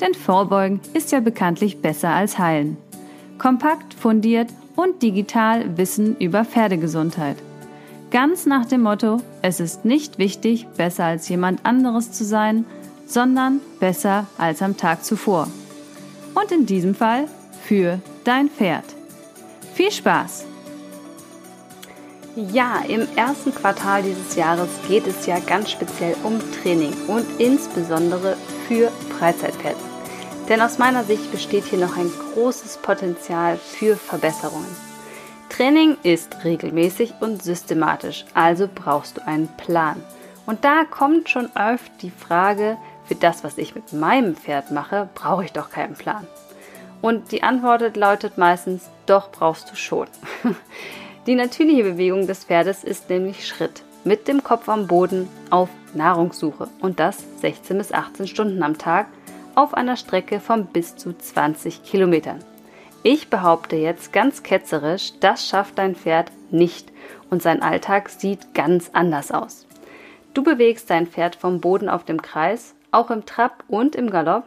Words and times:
Denn 0.00 0.14
Vorbeugen 0.14 0.80
ist 0.94 1.12
ja 1.12 1.20
bekanntlich 1.20 1.82
besser 1.82 2.10
als 2.10 2.38
Heilen. 2.38 2.76
Kompakt, 3.38 3.94
fundiert 3.94 4.48
und 4.76 5.02
digital 5.02 5.76
Wissen 5.76 6.16
über 6.18 6.44
Pferdegesundheit. 6.44 7.36
Ganz 8.10 8.46
nach 8.46 8.64
dem 8.64 8.82
Motto, 8.82 9.18
es 9.42 9.60
ist 9.60 9.84
nicht 9.84 10.18
wichtig, 10.18 10.66
besser 10.76 11.04
als 11.04 11.28
jemand 11.28 11.66
anderes 11.66 12.12
zu 12.12 12.24
sein, 12.24 12.64
sondern 13.06 13.60
besser 13.80 14.26
als 14.38 14.62
am 14.62 14.76
Tag 14.76 15.04
zuvor. 15.04 15.48
Und 16.34 16.52
in 16.52 16.64
diesem 16.64 16.94
Fall 16.94 17.26
für 17.64 18.00
dein 18.24 18.48
Pferd. 18.48 18.84
Viel 19.74 19.90
Spaß! 19.90 20.46
Ja, 22.52 22.82
im 22.86 23.08
ersten 23.16 23.52
Quartal 23.52 24.02
dieses 24.04 24.36
Jahres 24.36 24.68
geht 24.86 25.08
es 25.08 25.26
ja 25.26 25.40
ganz 25.40 25.70
speziell 25.70 26.14
um 26.22 26.38
Training 26.62 26.92
und 27.08 27.26
insbesondere 27.38 28.36
für 28.68 28.92
Freizeitpferde. 29.18 29.87
Denn 30.48 30.62
aus 30.62 30.78
meiner 30.78 31.04
Sicht 31.04 31.30
besteht 31.30 31.64
hier 31.64 31.78
noch 31.78 31.96
ein 31.96 32.10
großes 32.32 32.78
Potenzial 32.78 33.58
für 33.58 33.96
Verbesserungen. 33.96 34.74
Training 35.50 35.96
ist 36.02 36.44
regelmäßig 36.44 37.14
und 37.20 37.42
systematisch, 37.42 38.24
also 38.34 38.68
brauchst 38.72 39.16
du 39.16 39.26
einen 39.26 39.48
Plan. 39.56 40.02
Und 40.46 40.64
da 40.64 40.84
kommt 40.84 41.28
schon 41.28 41.50
oft 41.54 41.90
die 42.00 42.10
Frage, 42.10 42.78
für 43.04 43.14
das, 43.14 43.44
was 43.44 43.58
ich 43.58 43.74
mit 43.74 43.92
meinem 43.92 44.36
Pferd 44.36 44.70
mache, 44.70 45.08
brauche 45.14 45.44
ich 45.44 45.52
doch 45.52 45.70
keinen 45.70 45.94
Plan. 45.94 46.26
Und 47.00 47.32
die 47.32 47.42
Antwort 47.42 47.96
lautet 47.96 48.38
meistens, 48.38 48.88
doch 49.06 49.30
brauchst 49.30 49.70
du 49.70 49.76
schon. 49.76 50.08
Die 51.26 51.34
natürliche 51.34 51.82
Bewegung 51.82 52.26
des 52.26 52.44
Pferdes 52.44 52.84
ist 52.84 53.10
nämlich 53.10 53.46
Schritt 53.46 53.82
mit 54.04 54.28
dem 54.28 54.42
Kopf 54.42 54.68
am 54.68 54.86
Boden 54.86 55.28
auf 55.50 55.68
Nahrungssuche 55.92 56.68
und 56.80 56.98
das 56.98 57.18
16 57.40 57.76
bis 57.76 57.92
18 57.92 58.26
Stunden 58.26 58.62
am 58.62 58.78
Tag 58.78 59.06
auf 59.58 59.74
einer 59.74 59.96
Strecke 59.96 60.38
von 60.38 60.66
bis 60.66 60.94
zu 60.94 61.12
20 61.18 61.82
Kilometern. 61.82 62.38
Ich 63.02 63.28
behaupte 63.28 63.74
jetzt 63.74 64.12
ganz 64.12 64.44
ketzerisch, 64.44 65.14
das 65.18 65.48
schafft 65.48 65.78
dein 65.78 65.96
Pferd 65.96 66.30
nicht 66.52 66.92
und 67.28 67.42
sein 67.42 67.60
Alltag 67.60 68.08
sieht 68.08 68.54
ganz 68.54 68.90
anders 68.92 69.32
aus. 69.32 69.66
Du 70.32 70.44
bewegst 70.44 70.90
dein 70.90 71.08
Pferd 71.08 71.34
vom 71.34 71.60
Boden 71.60 71.88
auf 71.88 72.04
dem 72.04 72.22
Kreis, 72.22 72.76
auch 72.92 73.10
im 73.10 73.26
Trab 73.26 73.64
und 73.66 73.96
im 73.96 74.10
Galopp. 74.10 74.44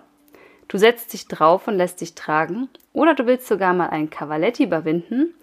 Du 0.69 0.77
setzt 0.77 1.11
dich 1.11 1.27
drauf 1.27 1.67
und 1.67 1.75
lässt 1.75 1.99
dich 1.99 2.15
tragen 2.15 2.69
oder 2.93 3.13
du 3.13 3.25
willst 3.25 3.49
sogar 3.49 3.73
mal 3.73 3.89
einen 3.89 4.09
Cavaletti 4.09 4.63
überwinden. 4.63 5.33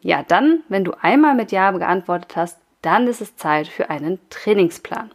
Ja, 0.00 0.22
dann, 0.26 0.60
wenn 0.70 0.84
du 0.84 0.92
einmal 0.98 1.34
mit 1.34 1.52
Ja 1.52 1.72
geantwortet 1.72 2.36
hast, 2.36 2.58
dann 2.80 3.06
ist 3.06 3.20
es 3.20 3.36
Zeit 3.36 3.68
für 3.68 3.90
einen 3.90 4.18
Trainingsplan. 4.30 5.10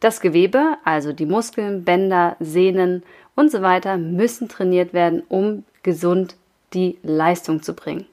Das 0.00 0.20
Gewebe, 0.20 0.78
also 0.82 1.12
die 1.12 1.26
Muskeln, 1.26 1.84
Bänder, 1.84 2.36
Sehnen 2.40 3.02
und 3.36 3.52
so 3.52 3.60
weiter, 3.60 3.98
müssen 3.98 4.48
trainiert 4.48 4.94
werden, 4.94 5.22
um 5.28 5.64
gesund 5.82 6.36
die 6.72 6.98
Leistung 7.02 7.62
zu 7.62 7.74
bringen. 7.74 8.06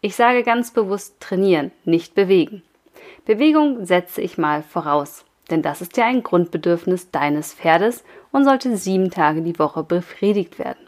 Ich 0.00 0.14
sage 0.14 0.44
ganz 0.44 0.70
bewusst 0.70 1.20
trainieren, 1.20 1.72
nicht 1.84 2.14
bewegen. 2.14 2.62
Bewegung 3.24 3.84
setze 3.84 4.20
ich 4.20 4.38
mal 4.38 4.62
voraus, 4.62 5.24
denn 5.50 5.62
das 5.62 5.80
ist 5.80 5.96
ja 5.96 6.06
ein 6.06 6.22
Grundbedürfnis 6.22 7.10
deines 7.10 7.54
Pferdes 7.54 8.04
und 8.30 8.44
sollte 8.44 8.76
sieben 8.76 9.10
Tage 9.10 9.42
die 9.42 9.58
Woche 9.58 9.82
befriedigt 9.82 10.58
werden. 10.60 10.86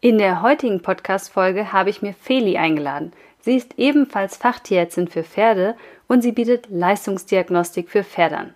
In 0.00 0.18
der 0.18 0.42
heutigen 0.42 0.82
Podcast-Folge 0.82 1.72
habe 1.72 1.88
ich 1.88 2.02
mir 2.02 2.12
Feli 2.12 2.58
eingeladen. 2.58 3.12
Sie 3.40 3.56
ist 3.56 3.78
ebenfalls 3.78 4.36
Fachtierärztin 4.36 5.08
für 5.08 5.24
Pferde 5.24 5.76
und 6.08 6.22
sie 6.22 6.32
bietet 6.32 6.68
Leistungsdiagnostik 6.68 7.88
für 7.88 8.04
Pferde 8.04 8.36
an. 8.36 8.54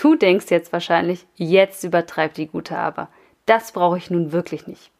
Du 0.00 0.14
denkst 0.14 0.46
jetzt 0.50 0.72
wahrscheinlich, 0.72 1.26
jetzt 1.34 1.82
übertreibt 1.82 2.36
die 2.36 2.46
Gute 2.46 2.78
aber. 2.78 3.08
Das 3.46 3.72
brauche 3.72 3.98
ich 3.98 4.10
nun 4.10 4.30
wirklich 4.30 4.68
nicht. 4.68 4.92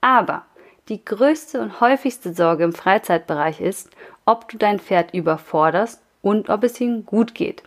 Aber 0.00 0.44
die 0.88 1.04
größte 1.04 1.60
und 1.60 1.80
häufigste 1.80 2.32
Sorge 2.32 2.62
im 2.62 2.72
Freizeitbereich 2.72 3.60
ist, 3.60 3.90
ob 4.24 4.48
du 4.48 4.56
dein 4.56 4.78
Pferd 4.78 5.12
überforderst 5.12 6.00
und 6.22 6.48
ob 6.48 6.62
es 6.62 6.80
ihm 6.80 7.04
gut 7.04 7.34
geht. 7.34 7.64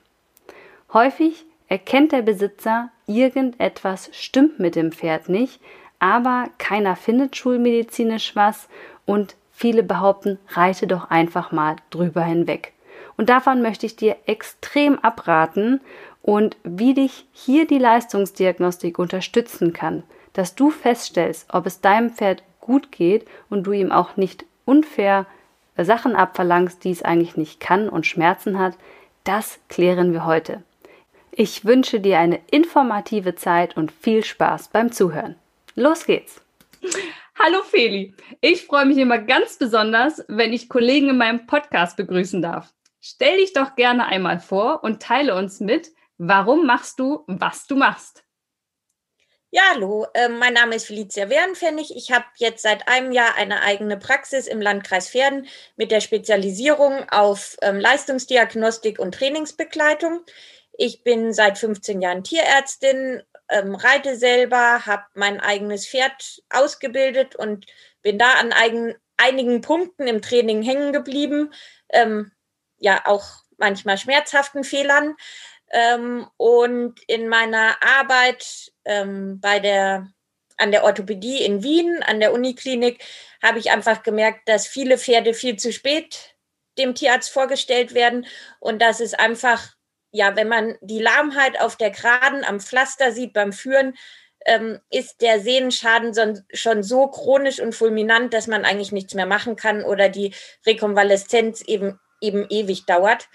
Häufig 0.94 1.46
erkennt 1.68 2.14
der 2.14 2.22
Besitzer, 2.22 2.90
irgendetwas 3.08 4.10
stimmt 4.14 4.60
mit 4.60 4.76
dem 4.76 4.94
Pferd 4.94 5.28
nicht, 5.28 5.60
aber 6.00 6.46
keiner 6.60 6.96
findet 6.96 7.36
schulmedizinisch 7.36 8.38
was 8.38 8.70
und 9.06 9.36
viele 9.52 9.84
behaupten, 9.84 10.40
reite 10.52 10.88
doch 10.88 11.10
einfach 11.10 11.52
mal 11.52 11.76
drüber 11.90 12.24
hinweg. 12.24 12.72
Und 13.18 13.28
davon 13.28 13.62
möchte 13.62 13.86
ich 13.86 13.98
dir 13.98 14.16
extrem 14.28 14.98
abraten 15.00 15.82
und 16.22 16.58
wie 16.64 16.94
dich 16.94 17.26
hier 17.32 17.66
die 17.66 17.78
Leistungsdiagnostik 17.78 19.00
unterstützen 19.00 19.74
kann, 19.74 20.04
dass 20.34 20.56
du 20.56 20.70
feststellst, 20.70 21.48
ob 21.54 21.66
es 21.66 21.82
deinem 21.82 22.12
Pferd 22.12 22.44
gut 22.60 22.92
geht 22.92 23.26
und 23.50 23.64
du 23.64 23.72
ihm 23.72 23.92
auch 23.92 24.16
nicht 24.18 24.46
unfair 24.66 25.26
Sachen 25.78 26.16
abverlangst, 26.16 26.84
die 26.84 26.92
es 26.92 27.04
eigentlich 27.04 27.38
nicht 27.38 27.60
kann 27.60 27.90
und 27.90 28.06
Schmerzen 28.06 28.60
hat, 28.60 28.76
das 29.24 29.60
klären 29.70 30.14
wir 30.14 30.26
heute. 30.26 30.64
Ich 31.32 31.66
wünsche 31.66 32.00
dir 32.00 32.20
eine 32.20 32.40
informative 32.52 33.36
Zeit 33.36 33.78
und 33.78 33.92
viel 33.92 34.24
Spaß 34.24 34.70
beim 34.70 34.92
Zuhören. 34.92 35.36
Los 35.76 36.06
geht's! 36.06 36.42
Hallo 37.38 37.62
Feli, 37.64 38.14
ich 38.42 38.66
freue 38.66 38.86
mich 38.86 38.98
immer 38.98 39.18
ganz 39.18 39.58
besonders, 39.58 40.26
wenn 40.28 40.52
ich 40.52 40.68
Kollegen 40.68 41.10
in 41.10 41.18
meinem 41.18 41.48
Podcast 41.48 41.96
begrüßen 41.96 42.42
darf. 42.42 42.74
Stell 43.00 43.38
dich 43.38 43.54
doch 43.54 43.76
gerne 43.76 44.08
einmal 44.08 44.40
vor 44.40 44.84
und 44.84 45.02
teile 45.02 45.36
uns 45.36 45.62
mit, 45.62 45.92
Warum 46.22 46.66
machst 46.66 47.00
du, 47.00 47.24
was 47.28 47.66
du 47.66 47.78
machst? 47.78 48.26
Ja, 49.52 49.62
hallo, 49.74 50.06
äh, 50.14 50.28
mein 50.28 50.54
Name 50.54 50.76
ist 50.76 50.86
Felicia 50.86 51.30
Wehrenpfennig. 51.30 51.96
Ich 51.96 52.12
habe 52.12 52.26
jetzt 52.36 52.62
seit 52.62 52.90
einem 52.90 53.14
Jahr 53.14 53.36
eine 53.36 53.62
eigene 53.62 53.96
Praxis 53.96 54.46
im 54.46 54.60
Landkreis 54.60 55.10
Pferden 55.10 55.48
mit 55.78 55.92
der 55.92 56.02
Spezialisierung 56.02 57.10
auf 57.10 57.56
ähm, 57.62 57.80
Leistungsdiagnostik 57.80 59.00
und 59.00 59.16
Trainingsbegleitung. 59.16 60.26
Ich 60.74 61.06
bin 61.06 61.32
seit 61.32 61.58
15 61.58 62.02
Jahren 62.02 62.26
Tierärztin, 62.26 63.24
ähm, 63.48 63.76
reite 63.76 64.18
selber, 64.18 64.86
habe 64.86 65.06
mein 65.14 65.40
eigenes 65.40 65.88
Pferd 65.88 66.44
ausgebildet 66.50 67.38
und 67.38 67.66
bin 68.02 68.20
da 68.20 68.34
an 68.34 68.54
einigen 69.16 69.62
Punkten 69.62 70.06
im 70.06 70.22
Training 70.22 70.64
hängen 70.64 70.92
geblieben. 70.92 71.54
Ähm, 71.94 72.34
ja, 72.78 73.04
auch 73.06 73.44
manchmal 73.58 73.98
schmerzhaften 73.98 74.66
Fehlern. 74.66 75.16
Ähm, 75.72 76.28
und 76.38 77.00
in 77.08 77.28
meiner 77.28 77.76
Arbeit 77.82 78.72
ähm, 78.86 79.40
bei 79.40 79.60
der, 79.60 80.08
an 80.58 80.72
der 80.72 80.84
Orthopädie 80.84 81.44
in 81.44 81.64
Wien, 81.64 82.02
an 82.04 82.20
der 82.20 82.34
Uniklinik, 82.34 83.04
habe 83.42 83.60
ich 83.60 83.72
einfach 83.72 84.04
gemerkt, 84.04 84.48
dass 84.48 84.68
viele 84.68 84.98
Pferde 84.98 85.34
viel 85.34 85.58
zu 85.58 85.72
spät 85.72 86.36
dem 86.78 86.96
Tierarzt 86.96 87.30
vorgestellt 87.30 87.94
werden 87.94 88.26
und 88.60 88.82
dass 88.82 89.00
es 89.00 89.14
einfach, 89.14 89.76
ja, 90.12 90.36
wenn 90.36 90.48
man 90.48 90.78
die 90.82 91.00
Lahmheit 91.00 91.60
auf 91.60 91.76
der 91.76 91.92
Geraden 91.92 92.44
am 92.44 92.60
Pflaster 92.60 93.12
sieht 93.12 93.34
beim 93.34 93.54
Führen, 93.54 93.96
ähm, 94.46 94.80
ist 94.90 95.22
der 95.22 95.42
Sehnenschaden 95.42 96.14
so, 96.14 96.34
schon 96.54 96.82
so 96.82 97.08
chronisch 97.08 97.60
und 97.60 97.76
fulminant, 97.76 98.34
dass 98.34 98.48
man 98.48 98.66
eigentlich 98.66 98.92
nichts 98.92 99.14
mehr 99.14 99.26
machen 99.26 99.56
kann 99.56 99.84
oder 99.84 100.10
die 100.10 100.34
Rekonvaleszenz 100.66 101.62
eben, 101.62 102.00
eben 102.22 102.48
ewig 102.50 102.86
dauert. 102.86 103.28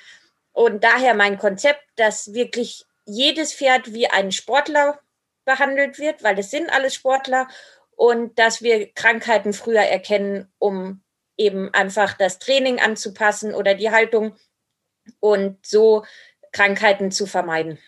Und 0.54 0.84
daher 0.84 1.14
mein 1.14 1.36
Konzept, 1.36 1.82
dass 1.96 2.32
wirklich 2.32 2.86
jedes 3.04 3.52
Pferd 3.52 3.92
wie 3.92 4.06
ein 4.06 4.32
Sportler 4.32 4.98
behandelt 5.44 5.98
wird, 5.98 6.22
weil 6.22 6.38
es 6.38 6.50
sind 6.50 6.72
alles 6.72 6.94
Sportler 6.94 7.48
und 7.96 8.38
dass 8.38 8.62
wir 8.62 8.90
Krankheiten 8.92 9.52
früher 9.52 9.82
erkennen, 9.82 10.50
um 10.58 11.02
eben 11.36 11.74
einfach 11.74 12.14
das 12.14 12.38
Training 12.38 12.78
anzupassen 12.78 13.52
oder 13.52 13.74
die 13.74 13.90
Haltung 13.90 14.36
und 15.20 15.64
so 15.66 16.04
Krankheiten 16.52 17.10
zu 17.10 17.26
vermeiden. 17.26 17.78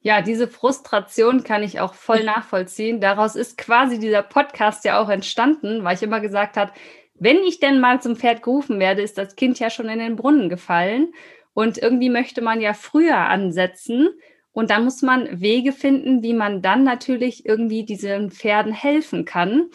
Ja, 0.00 0.22
diese 0.22 0.48
Frustration 0.48 1.44
kann 1.44 1.64
ich 1.64 1.80
auch 1.80 1.94
voll 1.94 2.22
nachvollziehen. 2.24 3.00
Daraus 3.00 3.34
ist 3.34 3.58
quasi 3.58 3.98
dieser 3.98 4.22
Podcast 4.22 4.84
ja 4.84 5.02
auch 5.02 5.08
entstanden, 5.08 5.84
weil 5.84 5.96
ich 5.96 6.02
immer 6.02 6.20
gesagt 6.20 6.56
habe, 6.56 6.72
wenn 7.14 7.38
ich 7.38 7.60
denn 7.60 7.80
mal 7.80 8.00
zum 8.00 8.16
Pferd 8.16 8.42
gerufen 8.42 8.80
werde, 8.80 9.02
ist 9.02 9.18
das 9.18 9.36
Kind 9.36 9.58
ja 9.58 9.68
schon 9.68 9.90
in 9.90 9.98
den 9.98 10.16
Brunnen 10.16 10.48
gefallen. 10.48 11.12
Und 11.54 11.78
irgendwie 11.78 12.10
möchte 12.10 12.42
man 12.42 12.60
ja 12.60 12.74
früher 12.74 13.18
ansetzen. 13.18 14.08
Und 14.52 14.70
da 14.70 14.80
muss 14.80 15.02
man 15.02 15.40
Wege 15.40 15.72
finden, 15.72 16.22
wie 16.22 16.34
man 16.34 16.62
dann 16.62 16.84
natürlich 16.84 17.46
irgendwie 17.46 17.84
diesen 17.84 18.30
Pferden 18.30 18.72
helfen 18.72 19.24
kann. 19.24 19.70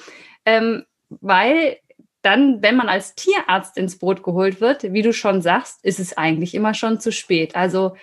ähm, 0.45 0.85
weil 1.09 1.77
dann, 2.21 2.63
wenn 2.63 2.75
man 2.75 2.89
als 2.89 3.13
Tierarzt 3.13 3.77
ins 3.77 3.99
Boot 3.99 4.23
geholt 4.23 4.59
wird, 4.59 4.91
wie 4.93 5.03
du 5.03 5.13
schon 5.13 5.41
sagst, 5.43 5.85
ist 5.85 5.99
es 5.99 6.17
eigentlich 6.17 6.55
immer 6.55 6.73
schon 6.73 6.99
zu 6.99 7.11
spät. 7.11 7.55
Also 7.55 7.95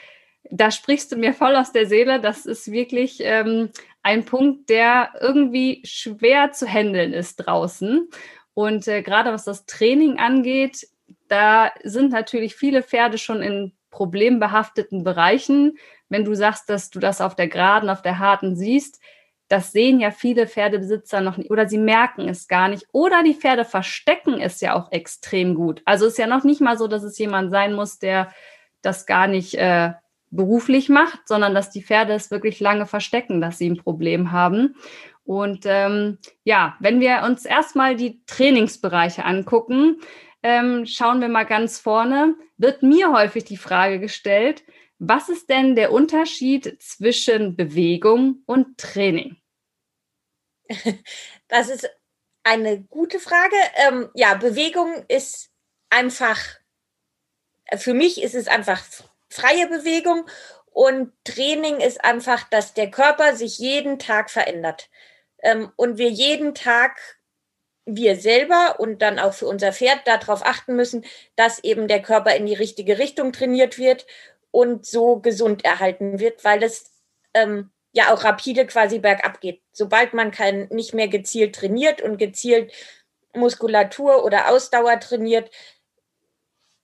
da 0.51 0.71
sprichst 0.71 1.11
du 1.11 1.17
mir 1.17 1.35
voll 1.35 1.57
aus 1.57 1.73
der 1.73 1.87
Seele. 1.87 2.21
Das 2.21 2.47
ist 2.47 2.71
wirklich 2.71 3.19
ähm, 3.21 3.71
ein 4.03 4.25
Punkt, 4.25 4.71
der 4.71 5.11
irgendwie 5.21 5.83
schwer 5.85 6.53
zu 6.53 6.67
handeln 6.67 7.13
ist 7.13 7.37
draußen. 7.37 8.09
Und 8.55 8.87
äh, 8.87 9.03
gerade 9.03 9.33
was 9.33 9.45
das 9.45 9.67
Training 9.67 10.19
angeht, 10.19 10.87
da 11.33 11.73
sind 11.83 12.13
natürlich 12.13 12.55
viele 12.55 12.83
Pferde 12.83 13.17
schon 13.17 13.41
in 13.41 13.73
problembehafteten 13.91 15.03
Bereichen. 15.03 15.79
Wenn 16.09 16.25
du 16.25 16.35
sagst, 16.35 16.69
dass 16.69 16.91
du 16.91 17.01
das 17.01 17.21
auf 17.21 17.35
der 17.35 17.49
Geraden, 17.49 17.89
auf 17.89 18.03
der 18.03 18.19
Harten 18.19 18.55
siehst, 18.55 19.01
das 19.49 19.73
sehen 19.73 20.01
ja 20.01 20.11
viele 20.11 20.47
Pferdebesitzer 20.47 21.21
noch 21.21 21.37
nicht 21.37 21.51
oder 21.51 21.69
sie 21.69 21.79
merken 21.79 22.29
es 22.29 22.49
gar 22.49 22.69
nicht 22.69 22.87
oder 22.93 23.23
die 23.23 23.35
Pferde 23.35 23.65
verstecken 23.65 24.41
es 24.41 24.61
ja 24.61 24.75
auch 24.75 24.93
extrem 24.93 25.55
gut. 25.55 25.83
Also 25.85 26.07
ist 26.07 26.19
ja 26.19 26.27
noch 26.27 26.45
nicht 26.45 26.61
mal 26.61 26.79
so, 26.79 26.87
dass 26.87 27.03
es 27.03 27.19
jemand 27.19 27.51
sein 27.51 27.75
muss, 27.75 27.99
der 27.99 28.33
das 28.81 29.07
gar 29.07 29.27
nicht 29.27 29.55
äh, 29.55 29.93
beruflich 30.31 30.89
macht, 30.89 31.29
sondern 31.29 31.55
dass 31.55 31.71
die 31.71 31.83
Pferde 31.83 32.15
es 32.15 32.31
wirklich 32.31 32.61
lange 32.61 32.87
verstecken, 32.87 33.41
dass 33.41 33.59
sie 33.59 33.69
ein 33.69 33.77
Problem 33.77 34.33
haben. 34.33 34.75
Und 35.25 35.65
ähm, 35.67 36.19
ja, 36.45 36.77
wenn 36.81 37.01
wir 37.01 37.23
uns 37.25 37.45
erstmal 37.45 37.95
die 37.95 38.23
Trainingsbereiche 38.27 39.25
angucken, 39.25 40.01
ähm, 40.43 40.87
schauen 40.87 41.21
wir 41.21 41.29
mal 41.29 41.45
ganz 41.45 41.79
vorne, 41.79 42.35
wird 42.57 42.83
mir 42.83 43.13
häufig 43.13 43.45
die 43.45 43.57
Frage 43.57 44.01
gestellt, 44.01 44.65
was 44.99 45.29
ist 45.29 45.51
denn 45.51 45.75
der 45.75 45.93
Unterschied 45.93 46.81
zwischen 46.81 47.57
Bewegung 47.57 48.43
und 48.47 48.79
Training? 48.79 49.37
Das 51.49 51.69
ist 51.69 51.87
eine 52.45 52.81
gute 52.85 53.19
Frage. 53.21 53.57
Ähm, 53.87 54.09
ja, 54.15 54.33
Bewegung 54.35 55.05
ist 55.09 55.51
einfach, 55.91 56.39
für 57.77 57.93
mich 57.93 58.23
ist 58.23 58.35
es 58.35 58.49
einfach 58.49 58.83
freie 59.29 59.67
Bewegung 59.67 60.25
und 60.73 61.13
Training 61.25 61.81
ist 61.81 62.03
einfach, 62.05 62.49
dass 62.49 62.73
der 62.73 62.91
Körper 62.91 63.37
sich 63.37 63.59
jeden 63.59 63.99
Tag 63.99 64.31
verändert 64.31 64.89
ähm, 65.43 65.71
und 65.77 65.99
wir 65.99 66.09
jeden 66.09 66.55
Tag 66.55 66.99
wir 67.85 68.17
selber 68.17 68.77
und 68.79 69.03
dann 69.03 69.19
auch 69.19 69.35
für 69.35 69.47
unser 69.47 69.73
Pferd 69.73 70.07
darauf 70.07 70.45
achten 70.45 70.77
müssen, 70.77 71.05
dass 71.37 71.63
eben 71.65 71.89
der 71.89 72.03
Körper 72.03 72.35
in 72.37 72.47
die 72.47 72.55
richtige 72.55 72.99
Richtung 72.99 73.33
trainiert 73.33 73.79
wird 73.79 74.07
und 74.51 74.87
so 74.87 75.17
gesund 75.17 75.65
erhalten 75.65 76.21
wird, 76.21 76.45
weil 76.45 76.63
es 76.63 76.93
ähm, 77.35 77.71
ja 77.93 78.13
auch 78.13 78.25
rapide 78.25 78.67
quasi 78.67 78.99
bergab 78.99 79.41
geht. 79.41 79.63
Sobald 79.73 80.15
man 80.15 80.31
kein, 80.31 80.69
nicht 80.71 80.95
mehr 80.95 81.09
gezielt 81.09 81.57
trainiert 81.57 82.01
und 82.03 82.19
gezielt 82.19 82.73
Muskulatur 83.35 84.25
oder 84.25 84.49
Ausdauer 84.51 85.01
trainiert, 85.01 85.51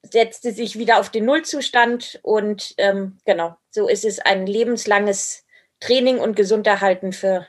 setzt 0.02 0.44
es 0.46 0.56
sich 0.56 0.78
wieder 0.78 0.98
auf 0.98 1.10
den 1.10 1.24
Nullzustand 1.24 2.18
und 2.22 2.74
ähm, 2.78 3.18
genau, 3.24 3.56
so 3.70 3.88
ist 3.88 4.04
es 4.04 4.18
ein 4.18 4.46
lebenslanges 4.46 5.44
Training 5.80 6.18
und 6.18 6.34
Gesunderhalten 6.36 7.12
für 7.12 7.46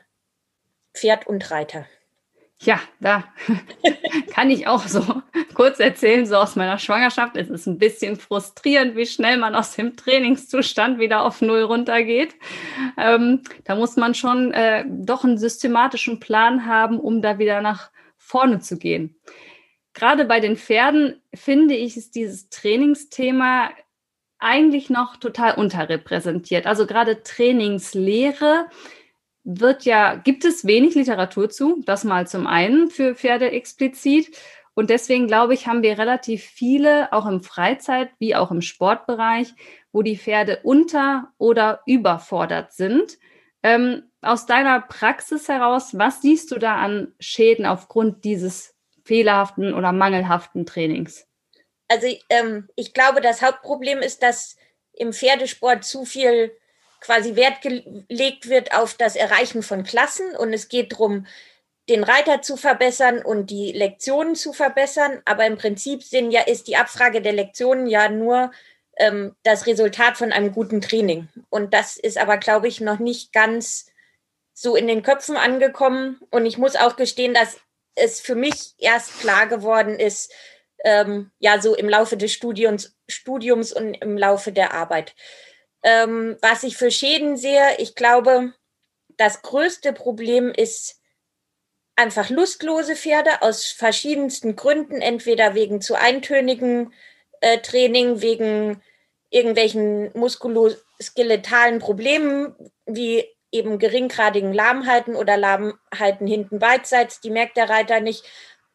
Pferd 0.94 1.26
und 1.26 1.50
Reiter. 1.50 1.86
Ja, 2.62 2.78
da 3.00 3.24
kann 4.34 4.50
ich 4.50 4.66
auch 4.66 4.86
so 4.86 5.22
kurz 5.54 5.80
erzählen, 5.80 6.26
so 6.26 6.36
aus 6.36 6.56
meiner 6.56 6.78
Schwangerschaft. 6.78 7.36
Es 7.36 7.48
ist 7.48 7.66
ein 7.66 7.78
bisschen 7.78 8.16
frustrierend, 8.16 8.96
wie 8.96 9.06
schnell 9.06 9.38
man 9.38 9.54
aus 9.54 9.76
dem 9.76 9.96
Trainingszustand 9.96 10.98
wieder 10.98 11.24
auf 11.24 11.40
Null 11.40 11.62
runtergeht. 11.62 12.34
Ähm, 12.98 13.42
da 13.64 13.76
muss 13.76 13.96
man 13.96 14.14
schon 14.14 14.52
äh, 14.52 14.84
doch 14.86 15.24
einen 15.24 15.38
systematischen 15.38 16.20
Plan 16.20 16.66
haben, 16.66 17.00
um 17.00 17.22
da 17.22 17.38
wieder 17.38 17.62
nach 17.62 17.90
vorne 18.18 18.60
zu 18.60 18.78
gehen. 18.78 19.16
Gerade 19.94 20.26
bei 20.26 20.38
den 20.40 20.56
Pferden 20.56 21.20
finde 21.34 21.74
ich, 21.74 21.96
ist 21.96 22.14
dieses 22.14 22.50
Trainingsthema 22.50 23.70
eigentlich 24.38 24.90
noch 24.90 25.16
total 25.16 25.54
unterrepräsentiert. 25.54 26.66
Also 26.66 26.86
gerade 26.86 27.22
Trainingslehre 27.22 28.66
wird 29.44 29.84
ja, 29.84 30.16
gibt 30.16 30.44
es 30.44 30.66
wenig 30.66 30.94
Literatur 30.94 31.50
zu, 31.50 31.82
das 31.84 32.04
mal 32.04 32.26
zum 32.26 32.46
einen 32.46 32.90
für 32.90 33.14
Pferde 33.14 33.50
explizit. 33.50 34.36
Und 34.74 34.90
deswegen 34.90 35.26
glaube 35.26 35.54
ich, 35.54 35.66
haben 35.66 35.82
wir 35.82 35.98
relativ 35.98 36.44
viele, 36.44 37.12
auch 37.12 37.26
im 37.26 37.42
Freizeit- 37.42 38.12
wie 38.18 38.34
auch 38.34 38.50
im 38.50 38.62
Sportbereich, 38.62 39.52
wo 39.92 40.02
die 40.02 40.16
Pferde 40.16 40.60
unter- 40.62 41.32
oder 41.38 41.80
überfordert 41.86 42.72
sind. 42.72 43.18
Ähm, 43.62 44.04
aus 44.22 44.46
deiner 44.46 44.80
Praxis 44.80 45.48
heraus, 45.48 45.98
was 45.98 46.22
siehst 46.22 46.50
du 46.50 46.58
da 46.58 46.76
an 46.76 47.14
Schäden 47.18 47.66
aufgrund 47.66 48.24
dieses 48.24 48.74
fehlerhaften 49.04 49.74
oder 49.74 49.92
mangelhaften 49.92 50.66
Trainings? 50.66 51.26
Also 51.88 52.06
ähm, 52.28 52.68
ich 52.76 52.94
glaube, 52.94 53.20
das 53.20 53.42
Hauptproblem 53.42 53.98
ist, 53.98 54.22
dass 54.22 54.56
im 54.92 55.12
Pferdesport 55.12 55.84
zu 55.84 56.04
viel 56.04 56.52
quasi 57.00 57.36
Wert 57.36 57.62
gelegt 57.62 58.48
wird 58.48 58.74
auf 58.74 58.94
das 58.94 59.16
Erreichen 59.16 59.62
von 59.62 59.84
Klassen 59.84 60.36
und 60.36 60.52
es 60.52 60.68
geht 60.68 60.92
darum, 60.92 61.26
den 61.88 62.04
Reiter 62.04 62.40
zu 62.40 62.56
verbessern 62.56 63.22
und 63.22 63.50
die 63.50 63.72
Lektionen 63.72 64.36
zu 64.36 64.52
verbessern. 64.52 65.22
Aber 65.24 65.46
im 65.46 65.56
Prinzip 65.56 66.02
sind 66.02 66.30
ja, 66.30 66.42
ist 66.42 66.68
die 66.68 66.76
Abfrage 66.76 67.20
der 67.20 67.32
Lektionen 67.32 67.86
ja 67.86 68.08
nur 68.08 68.52
ähm, 68.96 69.34
das 69.42 69.66
Resultat 69.66 70.16
von 70.16 70.32
einem 70.32 70.52
guten 70.52 70.80
Training. 70.80 71.28
Und 71.48 71.74
das 71.74 71.96
ist 71.96 72.18
aber, 72.18 72.36
glaube 72.36 72.68
ich, 72.68 72.80
noch 72.80 72.98
nicht 73.00 73.32
ganz 73.32 73.86
so 74.52 74.76
in 74.76 74.86
den 74.86 75.02
Köpfen 75.02 75.36
angekommen. 75.36 76.20
Und 76.30 76.46
ich 76.46 76.58
muss 76.58 76.76
auch 76.76 76.96
gestehen, 76.96 77.34
dass 77.34 77.58
es 77.96 78.20
für 78.20 78.36
mich 78.36 78.74
erst 78.78 79.20
klar 79.20 79.46
geworden 79.46 79.98
ist, 79.98 80.32
ähm, 80.84 81.30
ja, 81.38 81.60
so 81.60 81.74
im 81.74 81.88
Laufe 81.88 82.16
des 82.16 82.32
Studiums, 82.32 82.96
Studiums 83.08 83.72
und 83.72 83.94
im 83.94 84.16
Laufe 84.16 84.52
der 84.52 84.74
Arbeit. 84.74 85.14
Ähm, 85.82 86.36
was 86.42 86.62
ich 86.62 86.76
für 86.76 86.90
Schäden 86.90 87.36
sehe, 87.36 87.76
ich 87.78 87.94
glaube, 87.94 88.52
das 89.16 89.42
größte 89.42 89.92
Problem 89.92 90.52
ist 90.54 91.00
einfach 91.96 92.30
lustlose 92.30 92.96
Pferde 92.96 93.42
aus 93.42 93.66
verschiedensten 93.66 94.56
Gründen, 94.56 95.00
entweder 95.00 95.54
wegen 95.54 95.80
zu 95.80 95.94
eintönigen 95.94 96.92
äh, 97.40 97.58
Training, 97.58 98.22
wegen 98.22 98.82
irgendwelchen 99.30 100.10
muskuloskeletalen 100.14 101.78
Problemen 101.78 102.54
wie 102.86 103.24
eben 103.52 103.78
geringgradigen 103.78 104.52
Lahmheiten 104.52 105.16
oder 105.16 105.36
Lahmheiten 105.36 106.26
hinten 106.26 106.58
beidseits, 106.58 107.20
die 107.20 107.30
merkt 107.30 107.56
der 107.56 107.68
Reiter 107.68 108.00
nicht. 108.00 108.24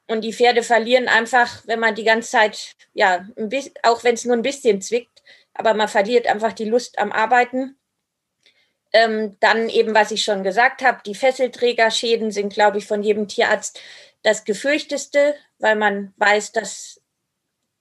Und 0.08 0.22
die 0.22 0.34
Pferde 0.34 0.62
verlieren 0.62 1.08
einfach, 1.08 1.64
wenn 1.66 1.80
man 1.80 1.96
die 1.96 2.04
ganze 2.04 2.30
Zeit, 2.30 2.76
ja, 2.94 3.26
bisschen, 3.36 3.74
auch 3.84 4.04
wenn 4.04 4.14
es 4.14 4.26
nur 4.26 4.36
ein 4.36 4.44
bisschen 4.44 4.82
zwickt, 4.82 5.15
aber 5.56 5.74
man 5.74 5.88
verliert 5.88 6.28
einfach 6.28 6.54
die 6.54 6.66
Lust 6.66 7.00
am 7.00 7.12
Arbeiten. 7.12 7.78
Ähm, 8.94 9.38
dann 9.40 9.68
eben, 9.70 9.96
was 9.96 10.12
ich 10.12 10.24
schon 10.24 10.44
gesagt 10.44 10.82
habe, 10.82 11.02
die 11.06 11.16
Fesselträgerschäden 11.16 12.32
sind, 12.32 12.54
glaube 12.54 12.78
ich, 12.78 12.86
von 12.86 13.04
jedem 13.04 13.28
Tierarzt 13.28 13.80
das 14.22 14.44
gefürchteste, 14.44 15.36
weil 15.60 15.76
man 15.76 16.14
weiß, 16.18 16.52
dass 16.52 17.02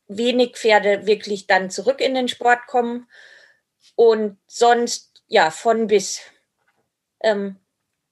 wenig 0.09 0.57
Pferde 0.57 1.07
wirklich 1.07 1.47
dann 1.47 1.71
zurück 1.71 2.01
in 2.01 2.15
den 2.15 2.29
Sport 2.29 2.67
kommen. 2.67 3.09
Und 3.97 4.39
sonst, 4.47 5.23
ja, 5.27 5.51
von 5.51 5.87
bis. 5.87 6.21
Ähm, 7.21 7.57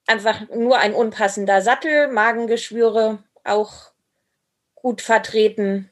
einfach 0.06 0.48
nur 0.48 0.78
ein 0.78 0.94
unpassender 0.94 1.62
Sattel, 1.62 2.08
Magengeschwüre 2.08 3.22
auch 3.44 3.92
gut 4.74 5.00
vertreten. 5.00 5.91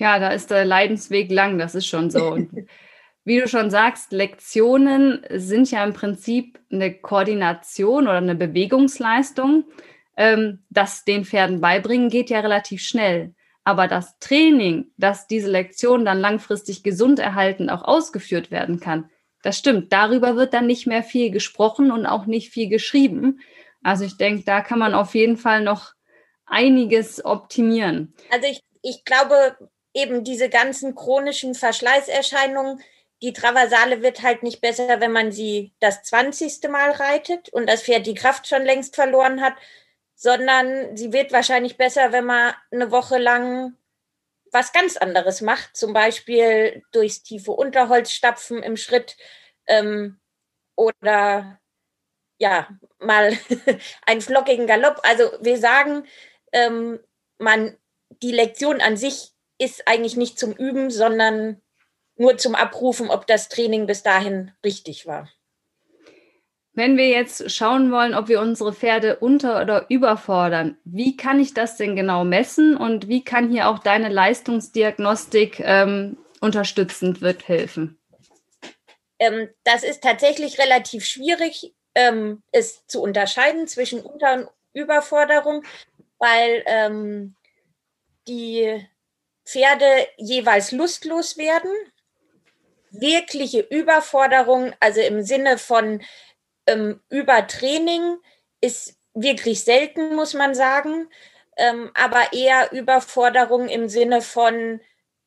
Ja, 0.00 0.18
da 0.18 0.30
ist 0.30 0.50
der 0.50 0.64
Leidensweg 0.64 1.30
lang, 1.30 1.58
das 1.58 1.74
ist 1.74 1.86
schon 1.86 2.10
so. 2.10 2.32
Und 2.32 2.50
wie 3.24 3.38
du 3.38 3.46
schon 3.46 3.70
sagst, 3.70 4.12
Lektionen 4.12 5.22
sind 5.28 5.70
ja 5.70 5.84
im 5.84 5.92
Prinzip 5.92 6.58
eine 6.72 6.94
Koordination 6.94 8.04
oder 8.04 8.16
eine 8.16 8.34
Bewegungsleistung. 8.34 9.64
Ähm, 10.16 10.64
das 10.70 11.04
den 11.04 11.26
Pferden 11.26 11.60
beibringen 11.60 12.08
geht 12.08 12.30
ja 12.30 12.40
relativ 12.40 12.80
schnell. 12.80 13.34
Aber 13.62 13.88
das 13.88 14.18
Training, 14.20 14.90
dass 14.96 15.26
diese 15.26 15.50
Lektion 15.50 16.06
dann 16.06 16.18
langfristig 16.18 16.82
gesund 16.82 17.18
erhalten 17.18 17.68
auch 17.68 17.82
ausgeführt 17.82 18.50
werden 18.50 18.80
kann, 18.80 19.10
das 19.42 19.58
stimmt. 19.58 19.92
Darüber 19.92 20.34
wird 20.36 20.54
dann 20.54 20.66
nicht 20.66 20.86
mehr 20.86 21.02
viel 21.02 21.30
gesprochen 21.30 21.90
und 21.90 22.06
auch 22.06 22.24
nicht 22.24 22.50
viel 22.50 22.70
geschrieben. 22.70 23.40
Also 23.82 24.06
ich 24.06 24.16
denke, 24.16 24.44
da 24.44 24.62
kann 24.62 24.78
man 24.78 24.94
auf 24.94 25.14
jeden 25.14 25.36
Fall 25.36 25.62
noch 25.62 25.92
einiges 26.46 27.22
optimieren. 27.22 28.14
Also 28.30 28.46
ich, 28.46 28.62
ich 28.80 29.04
glaube, 29.04 29.56
eben 29.94 30.24
diese 30.24 30.48
ganzen 30.48 30.94
chronischen 30.94 31.54
Verschleißerscheinungen, 31.54 32.80
die 33.22 33.32
Traversale 33.32 34.02
wird 34.02 34.22
halt 34.22 34.42
nicht 34.42 34.60
besser, 34.60 35.00
wenn 35.00 35.12
man 35.12 35.30
sie 35.32 35.72
das 35.80 36.02
20. 36.04 36.68
Mal 36.70 36.90
reitet 36.92 37.50
und 37.50 37.68
das 37.68 37.82
Pferd 37.82 38.06
die 38.06 38.14
Kraft 38.14 38.46
schon 38.46 38.62
längst 38.62 38.94
verloren 38.94 39.42
hat, 39.42 39.54
sondern 40.14 40.96
sie 40.96 41.12
wird 41.12 41.32
wahrscheinlich 41.32 41.76
besser, 41.76 42.12
wenn 42.12 42.24
man 42.24 42.54
eine 42.70 42.90
Woche 42.90 43.18
lang 43.18 43.76
was 44.52 44.72
ganz 44.72 44.96
anderes 44.96 45.40
macht, 45.40 45.76
zum 45.76 45.92
Beispiel 45.92 46.82
durchs 46.92 47.22
tiefe 47.22 47.52
Unterholz 47.52 48.10
stapfen 48.10 48.62
im 48.62 48.76
Schritt 48.76 49.16
ähm, 49.66 50.18
oder 50.74 51.60
ja, 52.38 52.68
mal 52.98 53.38
einen 54.06 54.20
flockigen 54.20 54.66
Galopp. 54.66 55.00
Also 55.02 55.30
wir 55.40 55.58
sagen, 55.58 56.06
ähm, 56.52 57.00
man, 57.38 57.76
die 58.22 58.32
Lektion 58.32 58.80
an 58.80 58.96
sich 58.96 59.32
ist 59.60 59.86
eigentlich 59.86 60.16
nicht 60.16 60.38
zum 60.38 60.52
Üben, 60.52 60.90
sondern 60.90 61.60
nur 62.16 62.38
zum 62.38 62.54
Abrufen, 62.54 63.10
ob 63.10 63.26
das 63.26 63.48
Training 63.48 63.86
bis 63.86 64.02
dahin 64.02 64.52
richtig 64.64 65.06
war. 65.06 65.28
Wenn 66.72 66.96
wir 66.96 67.08
jetzt 67.08 67.50
schauen 67.50 67.90
wollen, 67.90 68.14
ob 68.14 68.28
wir 68.28 68.40
unsere 68.40 68.72
Pferde 68.72 69.16
unter- 69.16 69.60
oder 69.60 69.86
überfordern, 69.88 70.78
wie 70.84 71.16
kann 71.16 71.40
ich 71.40 71.52
das 71.52 71.76
denn 71.76 71.96
genau 71.96 72.24
messen 72.24 72.76
und 72.76 73.08
wie 73.08 73.24
kann 73.24 73.50
hier 73.50 73.68
auch 73.68 73.80
deine 73.80 74.08
Leistungsdiagnostik 74.08 75.60
ähm, 75.60 76.16
unterstützend 76.40 77.20
wird 77.20 77.48
helfen? 77.48 77.98
Ähm, 79.18 79.48
das 79.64 79.82
ist 79.82 80.02
tatsächlich 80.02 80.58
relativ 80.58 81.04
schwierig, 81.04 81.74
ähm, 81.94 82.42
es 82.52 82.86
zu 82.86 83.02
unterscheiden 83.02 83.66
zwischen 83.66 84.00
Unter- 84.00 84.34
und 84.34 84.48
Überforderung, 84.72 85.64
weil 86.18 86.62
ähm, 86.66 87.34
die 88.28 88.86
Pferde 89.50 90.06
jeweils 90.16 90.72
lustlos 90.72 91.36
werden. 91.36 91.70
Wirkliche 92.90 93.60
Überforderung, 93.60 94.72
also 94.80 95.00
im 95.00 95.22
Sinne 95.22 95.58
von 95.58 96.02
ähm, 96.66 97.00
Übertraining, 97.08 98.18
ist 98.60 98.96
wirklich 99.14 99.64
selten, 99.64 100.14
muss 100.14 100.34
man 100.34 100.54
sagen, 100.54 101.08
ähm, 101.56 101.90
aber 101.94 102.32
eher 102.32 102.72
Überforderung 102.72 103.68
im 103.68 103.88
Sinne 103.88 104.22
von 104.22 104.80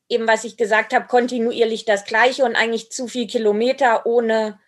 eben, 0.10 0.28
was 0.28 0.44
ich 0.44 0.58
gesagt 0.58 0.94
habe, 0.94 1.08
kontinuierlich 1.08 1.86
das 1.86 2.06
Gleiche 2.06 2.46
und 2.46 2.56
eigentlich 2.56 2.92
zu 2.92 3.08
viel 3.08 3.28
Kilometer 3.28 4.06
ohne 4.06 4.60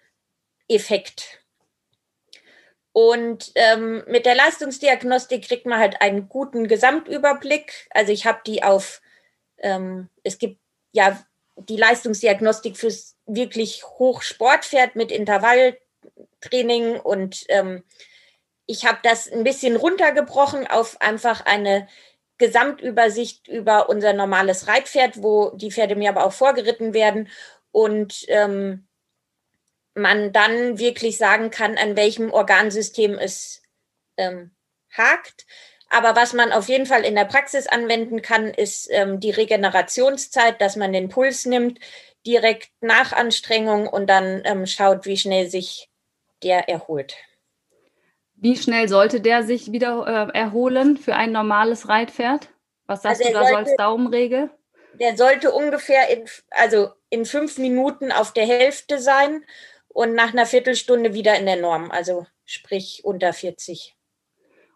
Effekt. 0.67 1.45
Und 2.91 3.51
ähm, 3.55 4.03
mit 4.07 4.25
der 4.25 4.35
Leistungsdiagnostik 4.35 5.47
kriegt 5.47 5.65
man 5.65 5.79
halt 5.79 6.01
einen 6.01 6.29
guten 6.29 6.67
Gesamtüberblick. 6.67 7.88
Also 7.89 8.12
ich 8.12 8.25
habe 8.25 8.39
die 8.45 8.63
auf, 8.63 9.01
ähm, 9.57 10.09
es 10.24 10.38
gibt 10.38 10.59
ja 10.91 11.19
die 11.57 11.77
Leistungsdiagnostik 11.77 12.77
fürs 12.77 13.15
wirklich 13.25 13.83
Hochsportpferd 13.83 14.95
mit 14.95 15.12
Intervalltraining 15.12 17.00
und 17.00 17.45
ähm, 17.50 17.83
ich 18.65 18.85
habe 18.85 19.00
das 19.03 19.31
ein 19.31 19.43
bisschen 19.43 19.75
runtergebrochen 19.75 20.67
auf 20.67 21.00
einfach 21.01 21.45
eine 21.45 21.88
Gesamtübersicht 22.38 23.47
über 23.47 23.89
unser 23.89 24.13
normales 24.13 24.67
Reitpferd, 24.67 25.21
wo 25.24 25.51
die 25.51 25.71
Pferde 25.71 25.95
mir 25.95 26.09
aber 26.09 26.25
auch 26.25 26.33
vorgeritten 26.33 26.93
werden 26.93 27.29
und 27.71 28.25
ähm, 28.27 28.88
man 29.93 30.33
dann 30.33 30.77
wirklich 30.77 31.17
sagen 31.17 31.50
kann, 31.50 31.77
an 31.77 31.95
welchem 31.95 32.31
Organsystem 32.31 33.17
es 33.17 33.62
ähm, 34.17 34.51
hakt. 34.91 35.45
Aber 35.89 36.15
was 36.15 36.34
man 36.34 36.51
auf 36.51 36.68
jeden 36.68 36.86
Fall 36.86 37.04
in 37.04 37.15
der 37.15 37.25
Praxis 37.25 37.68
anwenden 37.68 38.22
kann, 38.22 38.48
ist 38.48 38.88
ähm, 38.92 39.20
die 39.20 39.32
Regenerationszeit, 39.32 40.60
dass 40.60 40.75
man 40.75 40.94
den 40.94 41.10
Puls 41.10 41.46
nimmt, 41.46 41.80
direkt 42.25 42.72
nach 42.82 43.13
Anstrengung 43.13 43.88
und 43.88 44.08
dann 44.08 44.42
ähm, 44.46 44.65
schaut, 44.65 45.06
wie 45.06 45.18
schnell 45.18 45.50
sich 45.50 45.89
der 46.44 46.68
erholt. 46.70 47.15
Wie 48.36 48.58
schnell 48.58 48.89
sollte 48.89 49.22
der 49.22 49.44
sich 49.44 49.72
wieder 49.72 50.32
äh, 50.34 50.38
erholen 50.38 50.98
für 50.98 51.15
ein 51.15 51.32
normales 51.32 51.88
Reitpferd? 51.88 52.50
Was 52.86 53.01
sagst 53.04 53.22
also 53.22 53.34
du 53.34 53.39
da 53.39 53.48
so 53.48 53.56
als 53.56 53.75
Daumenregel? 53.75 54.50
Der 54.94 55.18
sollte 55.18 55.51
ungefähr 55.51 56.10
in, 56.10 56.25
also 56.51 56.89
in 57.10 57.25
fünf 57.25 57.58
Minuten 57.58 58.12
auf 58.12 58.34
der 58.34 58.46
Hälfte 58.46 59.00
sein 59.00 59.44
und 59.88 60.13
nach 60.13 60.34
einer 60.34 60.46
Viertelstunde 60.46 61.13
wieder 61.13 61.36
in 61.38 61.46
der 61.46 61.58
Norm, 61.58 61.92
also 61.92 62.25
sprich 62.46 63.04
unter 63.04 63.34
40. 63.34 63.95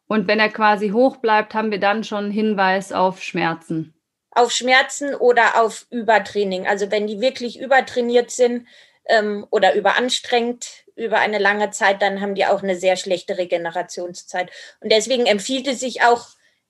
Und 0.09 0.27
wenn 0.27 0.39
er 0.39 0.49
quasi 0.49 0.89
hoch 0.89 1.17
bleibt, 1.17 1.53
haben 1.53 1.69
wir 1.69 1.79
dann 1.79 2.03
schon 2.03 2.31
Hinweis 2.31 2.91
auf 2.91 3.21
Schmerzen. 3.21 3.93
Auf 4.31 4.51
Schmerzen 4.51 5.13
oder 5.13 5.61
auf 5.61 5.85
Übertraining. 5.91 6.67
Also 6.67 6.89
wenn 6.89 7.05
die 7.05 7.21
wirklich 7.21 7.59
übertrainiert 7.59 8.31
sind 8.31 8.67
ähm, 9.05 9.45
oder 9.51 9.75
überanstrengt 9.75 10.85
über 10.95 11.19
eine 11.19 11.37
lange 11.37 11.69
Zeit, 11.69 12.01
dann 12.01 12.21
haben 12.21 12.33
die 12.33 12.47
auch 12.47 12.63
eine 12.63 12.75
sehr 12.75 12.95
schlechte 12.95 13.37
Regenerationszeit. 13.37 14.51
Und 14.81 14.91
deswegen 14.91 15.27
empfiehlt 15.27 15.67
es 15.67 15.79
sich 15.79 16.01
auch 16.01 16.29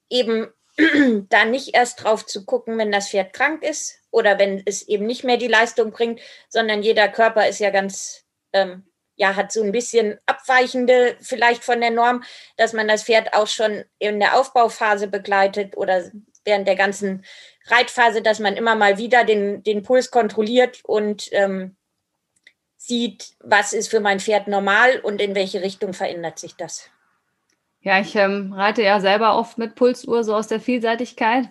eben 0.09 0.51
da 1.29 1.45
nicht 1.45 1.73
erst 1.73 2.03
drauf 2.03 2.25
zu 2.25 2.43
gucken, 2.43 2.77
wenn 2.77 2.91
das 2.91 3.09
Pferd 3.09 3.31
krank 3.31 3.63
ist 3.63 4.01
oder 4.11 4.37
wenn 4.37 4.61
es 4.65 4.85
eben 4.85 5.05
nicht 5.05 5.23
mehr 5.23 5.37
die 5.37 5.47
Leistung 5.47 5.91
bringt, 5.91 6.19
sondern 6.49 6.83
jeder 6.83 7.07
Körper 7.07 7.47
ist 7.47 7.59
ja 7.59 7.69
ganz 7.69 8.25
ähm, 8.51 8.83
ja, 9.19 9.35
hat 9.35 9.51
so 9.51 9.61
ein 9.61 9.73
bisschen 9.73 10.17
abweichende 10.25 11.17
vielleicht 11.19 11.65
von 11.65 11.81
der 11.81 11.91
Norm, 11.91 12.23
dass 12.55 12.71
man 12.71 12.87
das 12.87 13.03
Pferd 13.03 13.33
auch 13.33 13.47
schon 13.47 13.83
in 13.99 14.19
der 14.21 14.39
Aufbauphase 14.39 15.07
begleitet 15.07 15.75
oder 15.75 16.05
während 16.45 16.67
der 16.69 16.77
ganzen 16.77 17.25
Reitphase, 17.67 18.21
dass 18.21 18.39
man 18.39 18.55
immer 18.55 18.75
mal 18.75 18.97
wieder 18.97 19.25
den, 19.25 19.61
den 19.61 19.83
Puls 19.83 20.09
kontrolliert 20.09 20.79
und 20.83 21.27
ähm, 21.33 21.75
sieht, 22.77 23.33
was 23.41 23.73
ist 23.73 23.89
für 23.89 23.99
mein 23.99 24.21
Pferd 24.21 24.47
normal 24.47 25.01
und 25.03 25.21
in 25.21 25.35
welche 25.35 25.61
Richtung 25.61 25.93
verändert 25.93 26.39
sich 26.39 26.55
das. 26.55 26.89
Ja, 27.81 27.99
ich 27.99 28.15
ähm, 28.15 28.53
reite 28.53 28.83
ja 28.83 29.01
selber 29.01 29.37
oft 29.37 29.57
mit 29.57 29.75
Pulsuhr 29.75 30.23
so 30.23 30.33
aus 30.33 30.47
der 30.47 30.61
Vielseitigkeit. 30.61 31.49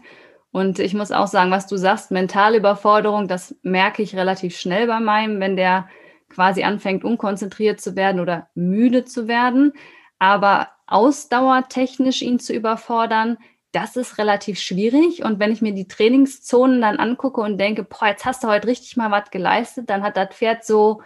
Und 0.52 0.78
ich 0.78 0.94
muss 0.94 1.12
auch 1.12 1.26
sagen, 1.26 1.50
was 1.50 1.66
du 1.66 1.76
sagst, 1.76 2.10
mentale 2.10 2.56
Überforderung, 2.56 3.28
das 3.28 3.54
merke 3.60 4.02
ich 4.02 4.16
relativ 4.16 4.58
schnell 4.58 4.86
bei 4.86 5.00
meinem, 5.00 5.38
wenn 5.38 5.56
der 5.56 5.86
quasi 6.28 6.62
anfängt, 6.62 7.04
unkonzentriert 7.04 7.80
zu 7.80 7.96
werden 7.96 8.20
oder 8.20 8.48
müde 8.54 9.04
zu 9.04 9.28
werden. 9.28 9.72
Aber 10.18 10.68
ausdauertechnisch 10.86 12.22
ihn 12.22 12.38
zu 12.38 12.52
überfordern, 12.52 13.38
das 13.72 13.96
ist 13.96 14.18
relativ 14.18 14.58
schwierig. 14.58 15.24
Und 15.24 15.38
wenn 15.38 15.52
ich 15.52 15.60
mir 15.60 15.72
die 15.72 15.88
Trainingszonen 15.88 16.80
dann 16.80 16.96
angucke 16.96 17.40
und 17.40 17.58
denke, 17.58 17.84
boah, 17.84 18.08
jetzt 18.08 18.24
hast 18.24 18.42
du 18.42 18.48
heute 18.48 18.66
richtig 18.66 18.96
mal 18.96 19.10
was 19.10 19.30
geleistet, 19.30 19.90
dann 19.90 20.02
hat 20.02 20.16
das 20.16 20.34
Pferd 20.34 20.64
so 20.64 21.02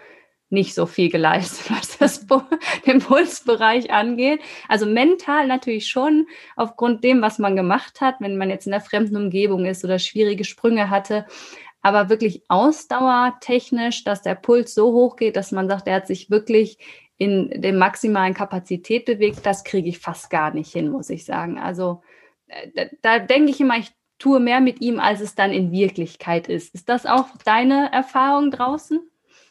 nicht 0.49 0.75
so 0.75 0.87
viel 0.87 1.11
geleistet, 1.11 1.71
was 1.71 1.99
das, 1.99 2.27
den 2.87 3.01
Pulsbereich 3.01 3.91
angeht. 3.91 4.41
Also 4.69 4.87
mental 4.87 5.47
natürlich 5.47 5.89
schon 5.89 6.27
aufgrund 6.57 7.03
dem, 7.03 7.23
was 7.23 7.39
man 7.39 7.57
gemacht 7.57 8.01
hat, 8.01 8.17
wenn 8.21 8.37
man 8.37 8.51
jetzt 8.51 8.67
in 8.67 8.73
der 8.73 8.81
fremden 8.81 9.17
Umgebung 9.17 9.65
ist 9.65 9.85
oder 9.85 9.99
schwierige 9.99 10.45
Sprünge 10.45 10.91
hatte 10.91 11.27
aber 11.83 12.09
wirklich 12.09 12.45
ausdauertechnisch, 12.49 14.05
dass 14.05 14.23
der 14.23 14.37
Puls 14.37 14.75
so 14.75 14.93
hoch 14.93 15.17
geht, 15.17 15.37
dass 15.37 15.51
man 15.51 15.69
sagt, 15.69 15.89
er 15.89 15.97
hat 15.97 16.07
sich 16.07 16.31
wirklich 16.31 16.79
in 17.19 17.61
der 17.61 17.73
maximalen 17.73 18.35
Kapazität 18.35 19.05
bewegt, 19.05 19.45
das 19.45 19.65
kriege 19.65 19.89
ich 19.89 19.99
fast 19.99 20.31
gar 20.31 20.53
nicht 20.55 20.73
hin, 20.73 20.89
muss 20.89 21.11
ich 21.11 21.25
sagen. 21.25 21.59
Also 21.59 22.03
äh, 22.47 22.69
da, 22.75 22.85
da 23.03 23.19
denke 23.19 23.51
ich 23.51 23.61
immer, 23.61 23.77
ich 23.79 23.93
tue 24.19 24.41
mehr 24.41 24.61
mit 24.61 24.81
ihm, 24.81 25.01
als 25.01 25.21
es 25.21 25.35
dann 25.35 25.53
in 25.53 25.73
Wirklichkeit 25.73 26.49
ist. 26.49 26.75
Ist 26.75 26.89
das 26.89 27.07
auch 27.07 27.27
deine 27.45 27.93
Erfahrung 27.93 28.51
draußen? 28.51 29.01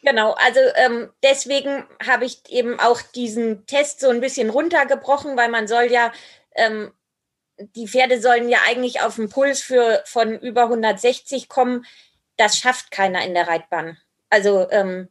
Genau, 0.04 0.32
also 0.32 0.60
ähm, 0.76 1.10
deswegen 1.22 1.86
habe 2.06 2.26
ich 2.26 2.42
eben 2.50 2.80
auch 2.80 3.02
diesen 3.02 3.66
Test 3.68 4.00
so 4.00 4.10
ein 4.10 4.22
bisschen 4.22 4.50
runtergebrochen, 4.50 5.38
weil 5.38 5.50
man 5.50 5.68
soll 5.68 5.92
ja, 5.92 6.12
ähm, 6.56 6.92
die 7.76 7.88
Pferde 7.88 8.20
sollen 8.20 8.50
ja 8.50 8.60
eigentlich 8.68 9.02
auf 9.02 9.20
einen 9.20 9.30
Puls 9.30 9.62
für, 9.62 10.02
von 10.06 10.40
über 10.40 10.64
160 10.64 11.50
kommen 11.50 11.86
das 12.42 12.58
schafft 12.58 12.90
keiner 12.90 13.24
in 13.24 13.36
der 13.36 13.48
Reitbahn. 13.48 13.98
Also 14.30 14.70
ähm, 14.72 15.08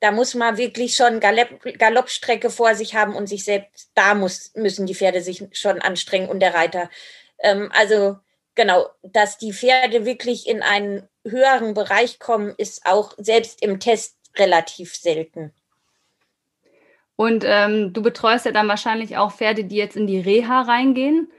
da 0.00 0.10
muss 0.10 0.34
man 0.34 0.58
wirklich 0.58 0.94
schon 0.94 1.18
Galopp, 1.18 1.62
Galoppstrecke 1.78 2.50
vor 2.50 2.74
sich 2.74 2.94
haben 2.94 3.14
und 3.14 3.26
sich 3.26 3.44
selbst, 3.44 3.90
da 3.94 4.14
muss, 4.14 4.52
müssen 4.54 4.84
die 4.84 4.94
Pferde 4.94 5.22
sich 5.22 5.44
schon 5.52 5.80
anstrengen 5.80 6.28
und 6.28 6.40
der 6.40 6.54
Reiter. 6.54 6.90
Ähm, 7.38 7.70
also 7.72 8.18
genau, 8.54 8.90
dass 9.02 9.38
die 9.38 9.52
Pferde 9.52 10.04
wirklich 10.04 10.46
in 10.46 10.62
einen 10.62 11.08
höheren 11.24 11.72
Bereich 11.72 12.18
kommen, 12.18 12.54
ist 12.58 12.84
auch 12.84 13.14
selbst 13.16 13.62
im 13.62 13.80
Test 13.80 14.16
relativ 14.36 14.94
selten. 14.94 15.52
Und 17.16 17.44
ähm, 17.46 17.92
du 17.92 18.02
betreust 18.02 18.44
ja 18.44 18.52
dann 18.52 18.68
wahrscheinlich 18.68 19.16
auch 19.16 19.32
Pferde, 19.32 19.64
die 19.64 19.76
jetzt 19.76 19.96
in 19.96 20.06
die 20.06 20.20
Reha 20.20 20.62
reingehen. 20.62 21.30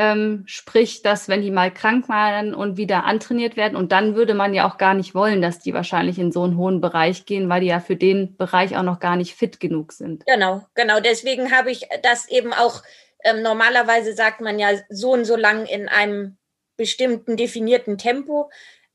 Ähm, 0.00 0.44
sprich, 0.46 1.02
dass 1.02 1.28
wenn 1.28 1.42
die 1.42 1.50
mal 1.50 1.74
krank 1.74 2.08
waren 2.08 2.54
und 2.54 2.76
wieder 2.76 3.02
antrainiert 3.02 3.56
werden, 3.56 3.74
und 3.74 3.90
dann 3.90 4.14
würde 4.14 4.32
man 4.32 4.54
ja 4.54 4.64
auch 4.70 4.78
gar 4.78 4.94
nicht 4.94 5.12
wollen, 5.12 5.42
dass 5.42 5.58
die 5.58 5.74
wahrscheinlich 5.74 6.20
in 6.20 6.30
so 6.30 6.44
einen 6.44 6.56
hohen 6.56 6.80
Bereich 6.80 7.26
gehen, 7.26 7.48
weil 7.48 7.62
die 7.62 7.66
ja 7.66 7.80
für 7.80 7.96
den 7.96 8.36
Bereich 8.36 8.76
auch 8.76 8.84
noch 8.84 9.00
gar 9.00 9.16
nicht 9.16 9.34
fit 9.34 9.58
genug 9.58 9.92
sind. 9.92 10.24
Genau, 10.24 10.64
genau. 10.76 11.00
Deswegen 11.00 11.50
habe 11.50 11.72
ich 11.72 11.88
das 12.04 12.28
eben 12.28 12.52
auch, 12.52 12.84
ähm, 13.24 13.42
normalerweise 13.42 14.14
sagt 14.14 14.40
man 14.40 14.60
ja 14.60 14.68
so 14.88 15.14
und 15.14 15.24
so 15.24 15.34
lang 15.34 15.66
in 15.66 15.88
einem 15.88 16.36
bestimmten 16.76 17.36
definierten 17.36 17.98
Tempo. 17.98 18.52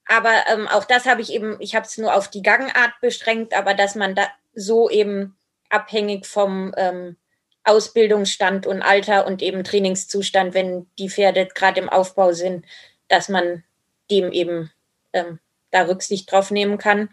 Aber 0.08 0.32
ähm, 0.54 0.70
auch 0.70 0.86
das 0.86 1.06
habe 1.06 1.20
ich 1.20 1.34
eben, 1.34 1.58
ich 1.60 1.76
habe 1.76 1.86
es 1.86 1.98
nur 1.98 2.16
auf 2.16 2.30
die 2.30 2.44
Gangart 2.44 2.94
beschränkt, 3.02 3.54
aber 3.54 3.74
dass 3.74 3.96
man 3.96 4.16
da 4.16 4.24
so 4.56 4.90
eben 4.90 5.36
abhängig 5.70 6.28
vom 6.28 6.74
ähm, 6.78 7.18
Ausbildungsstand 7.64 8.68
und 8.68 8.82
Alter 8.82 9.26
und 9.26 9.42
eben 9.42 9.64
Trainingszustand, 9.64 10.54
wenn 10.54 10.88
die 11.00 11.10
Pferde 11.10 11.48
gerade 11.48 11.80
im 11.80 11.90
Aufbau 11.90 12.34
sind, 12.34 12.66
dass 13.08 13.30
man 13.30 13.64
dem 14.12 14.32
eben 14.32 14.72
ähm, 15.14 15.40
da 15.72 15.84
Rücksicht 15.84 16.32
drauf 16.32 16.52
nehmen 16.52 16.78
kann. 16.78 17.10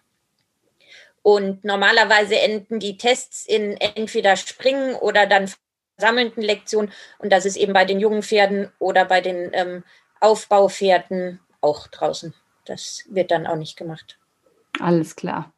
Und 1.22 1.64
normalerweise 1.64 2.38
enden 2.38 2.80
die 2.80 2.96
Tests 2.96 3.46
in 3.46 3.76
entweder 3.76 4.36
Springen 4.36 4.94
oder 4.94 5.26
dann 5.26 5.50
versammelnden 5.96 6.42
Lektionen. 6.42 6.92
Und 7.18 7.30
das 7.30 7.44
ist 7.44 7.56
eben 7.56 7.72
bei 7.72 7.84
den 7.84 8.00
jungen 8.00 8.22
Pferden 8.22 8.72
oder 8.78 9.04
bei 9.04 9.20
den 9.20 9.50
ähm, 9.52 9.84
Aufbaupferden 10.20 11.40
auch 11.60 11.86
draußen. 11.88 12.34
Das 12.64 13.04
wird 13.08 13.30
dann 13.30 13.46
auch 13.46 13.56
nicht 13.56 13.76
gemacht. 13.76 14.18
Alles 14.80 15.14
klar. 15.14 15.52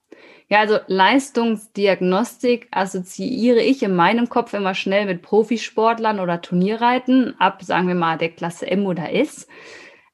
Ja, 0.49 0.61
also 0.61 0.79
Leistungsdiagnostik 0.87 2.69
assoziiere 2.71 3.63
ich 3.63 3.83
in 3.83 3.95
meinem 3.95 4.29
Kopf 4.29 4.53
immer 4.53 4.75
schnell 4.75 5.07
mit 5.07 5.23
Profisportlern 5.23 6.21
oder 6.21 6.43
Turnierreiten 6.43 7.35
ab, 7.41 7.63
sagen 7.63 7.89
wir 7.89 7.95
mal, 7.95 8.19
der 8.19 8.31
Klasse 8.31 8.67
M 8.67 8.87
oder 8.87 9.13
S. 9.13 9.47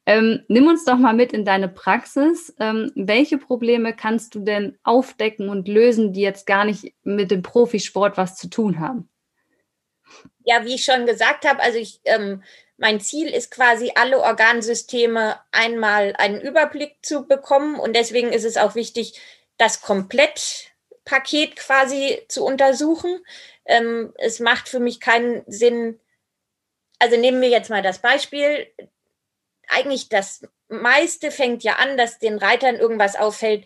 Ähm, 0.08 0.42
nimm 0.48 0.68
uns 0.68 0.86
doch 0.86 0.96
mal 0.96 1.12
mit 1.12 1.34
in 1.34 1.44
deine 1.44 1.68
Praxis. 1.68 2.54
Ähm, 2.58 2.90
welche 2.94 3.36
Probleme 3.36 3.94
kannst 3.94 4.34
du 4.34 4.40
denn 4.40 4.78
aufdecken 4.82 5.50
und 5.50 5.68
lösen, 5.68 6.14
die 6.14 6.22
jetzt 6.22 6.46
gar 6.46 6.64
nicht 6.64 6.94
mit 7.02 7.30
dem 7.30 7.42
Profisport 7.42 8.16
was 8.16 8.36
zu 8.36 8.48
tun 8.48 8.80
haben? 8.80 9.10
Ja, 10.44 10.64
wie 10.64 10.76
ich 10.76 10.84
schon 10.84 11.04
gesagt 11.04 11.46
habe, 11.46 11.60
also 11.60 11.78
ich, 11.78 12.00
ähm, 12.04 12.42
mein 12.78 13.00
Ziel 13.00 13.28
ist 13.28 13.50
quasi, 13.50 13.92
alle 13.96 14.20
Organsysteme 14.20 15.36
einmal 15.52 16.14
einen 16.16 16.40
Überblick 16.40 16.96
zu 17.02 17.26
bekommen. 17.26 17.78
Und 17.78 17.94
deswegen 17.94 18.32
ist 18.32 18.44
es 18.44 18.56
auch 18.56 18.74
wichtig, 18.76 19.20
das 19.58 19.82
Komplettpaket 19.82 21.56
quasi 21.56 22.24
zu 22.28 22.44
untersuchen. 22.44 23.20
Ähm, 23.66 24.14
es 24.16 24.40
macht 24.40 24.68
für 24.68 24.80
mich 24.80 25.00
keinen 25.00 25.44
Sinn. 25.46 26.00
Also 26.98 27.16
nehmen 27.16 27.42
wir 27.42 27.48
jetzt 27.48 27.70
mal 27.70 27.82
das 27.82 27.98
Beispiel 27.98 28.66
eigentlich 29.68 30.08
das 30.08 30.42
meiste 30.68 31.30
fängt 31.30 31.62
ja 31.62 31.76
an, 31.76 31.96
dass 31.96 32.18
den 32.18 32.38
Reitern 32.38 32.76
irgendwas 32.76 33.16
auffällt, 33.16 33.64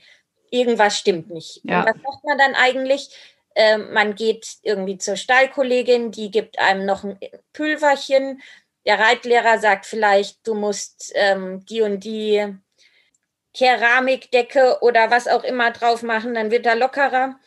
irgendwas 0.50 0.98
stimmt 0.98 1.30
nicht. 1.30 1.60
Ja. 1.64 1.80
Und 1.80 1.86
was 1.86 2.02
macht 2.02 2.24
man 2.24 2.38
dann 2.38 2.54
eigentlich? 2.54 3.10
Äh, 3.54 3.78
man 3.78 4.14
geht 4.14 4.46
irgendwie 4.62 4.98
zur 4.98 5.16
Stallkollegin, 5.16 6.10
die 6.10 6.30
gibt 6.30 6.58
einem 6.58 6.84
noch 6.84 7.04
ein 7.04 7.18
Pülverchen. 7.52 8.42
Der 8.84 8.98
Reitlehrer 8.98 9.58
sagt 9.58 9.86
vielleicht, 9.86 10.46
du 10.46 10.54
musst 10.54 11.12
ähm, 11.14 11.64
die 11.66 11.82
und 11.82 12.00
die 12.00 12.54
Keramikdecke 13.54 14.78
oder 14.80 15.10
was 15.10 15.28
auch 15.28 15.44
immer 15.44 15.70
drauf 15.70 16.02
machen, 16.02 16.34
dann 16.34 16.50
wird 16.50 16.66
er 16.66 16.76
lockerer. 16.76 17.38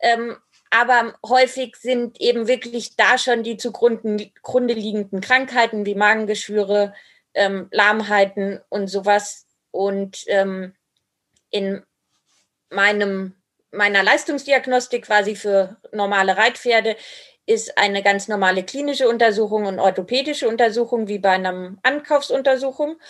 Ähm, 0.00 0.36
aber 0.70 1.14
häufig 1.26 1.76
sind 1.76 2.20
eben 2.20 2.46
wirklich 2.46 2.96
da 2.96 3.18
schon 3.18 3.42
die 3.42 3.56
zugrunde 3.56 4.74
liegenden 4.74 5.20
Krankheiten 5.20 5.86
wie 5.86 5.94
Magengeschwüre, 5.94 6.94
ähm, 7.34 7.68
Lahmheiten 7.70 8.60
und 8.68 8.88
sowas. 8.88 9.46
Und 9.70 10.24
ähm, 10.26 10.74
in 11.50 11.82
meinem, 12.70 13.34
meiner 13.70 14.02
Leistungsdiagnostik 14.02 15.06
quasi 15.06 15.36
für 15.36 15.76
normale 15.92 16.36
Reitpferde 16.36 16.96
ist 17.46 17.78
eine 17.78 18.02
ganz 18.02 18.28
normale 18.28 18.62
klinische 18.62 19.08
Untersuchung 19.08 19.64
und 19.64 19.78
orthopädische 19.78 20.48
Untersuchung 20.48 21.08
wie 21.08 21.18
bei 21.18 21.30
einer 21.30 21.76
Ankaufsuntersuchung. 21.82 23.00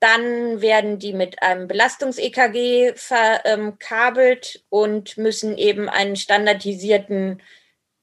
Dann 0.00 0.60
werden 0.60 0.98
die 0.98 1.12
mit 1.12 1.42
einem 1.42 1.66
Belastungs-EKG 1.66 2.94
verkabelt 2.94 4.64
und 4.68 5.16
müssen 5.16 5.58
eben 5.58 5.88
einen 5.88 6.16
standardisierten 6.16 7.42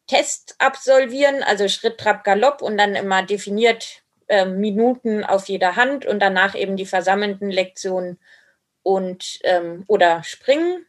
Test 0.07 0.55
absolvieren, 0.59 1.41
also 1.41 1.67
Schritt, 1.67 1.97
Trab, 1.97 2.23
Galopp 2.23 2.61
und 2.61 2.77
dann 2.77 2.95
immer 2.95 3.23
definiert, 3.23 4.03
äh, 4.27 4.45
Minuten 4.45 5.23
auf 5.23 5.47
jeder 5.47 5.75
Hand 5.75 6.05
und 6.05 6.19
danach 6.19 6.55
eben 6.55 6.77
die 6.77 6.85
versammelnden 6.85 7.49
Lektionen 7.49 8.19
und 8.83 9.39
ähm, 9.43 9.83
oder 9.87 10.23
Springen. 10.23 10.85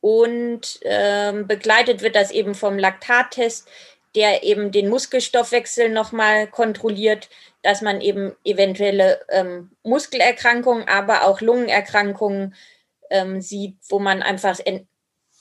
Und 0.00 0.78
ähm, 0.82 1.46
begleitet 1.46 2.02
wird 2.02 2.14
das 2.14 2.30
eben 2.30 2.54
vom 2.54 2.78
Laktattest, 2.78 3.68
der 4.14 4.42
eben 4.42 4.72
den 4.72 4.88
Muskelstoffwechsel 4.88 5.88
nochmal 5.88 6.46
kontrolliert, 6.46 7.28
dass 7.62 7.82
man 7.82 8.00
eben 8.00 8.34
eventuelle 8.44 9.20
ähm, 9.30 9.70
Muskelerkrankungen, 9.82 10.88
aber 10.88 11.24
auch 11.24 11.40
Lungenerkrankungen 11.40 12.54
ähm, 13.10 13.40
sieht, 13.40 13.76
wo 13.88 13.98
man 13.98 14.22
einfach 14.22 14.58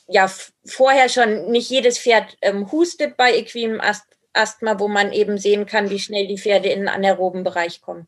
ja 0.07 0.31
vorher 0.65 1.09
schon 1.09 1.51
nicht 1.51 1.69
jedes 1.69 1.99
Pferd 1.99 2.37
ähm, 2.41 2.71
hustet 2.71 3.17
bei 3.17 3.35
equinem 3.35 3.81
Asthma, 4.33 4.79
wo 4.79 4.87
man 4.87 5.11
eben 5.11 5.37
sehen 5.37 5.65
kann, 5.65 5.89
wie 5.89 5.99
schnell 5.99 6.27
die 6.27 6.37
Pferde 6.37 6.69
in 6.69 6.79
den 6.79 6.89
anaeroben 6.89 7.43
Bereich 7.43 7.81
kommen. 7.81 8.07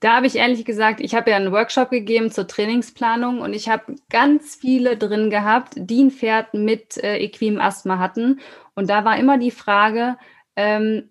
Da 0.00 0.16
habe 0.16 0.26
ich 0.26 0.36
ehrlich 0.36 0.64
gesagt, 0.64 1.00
ich 1.00 1.14
habe 1.14 1.30
ja 1.30 1.36
einen 1.36 1.52
Workshop 1.52 1.90
gegeben 1.90 2.30
zur 2.30 2.46
Trainingsplanung 2.46 3.40
und 3.40 3.54
ich 3.54 3.68
habe 3.68 3.96
ganz 4.10 4.54
viele 4.54 4.96
drin 4.96 5.30
gehabt, 5.30 5.72
die 5.76 6.04
ein 6.04 6.10
Pferd 6.10 6.52
mit 6.52 6.98
äh, 6.98 7.16
equinem 7.16 7.60
Asthma 7.60 7.98
hatten. 7.98 8.40
Und 8.74 8.90
da 8.90 9.04
war 9.04 9.18
immer 9.18 9.38
die 9.38 9.50
Frage, 9.50 10.18
ähm, 10.54 11.10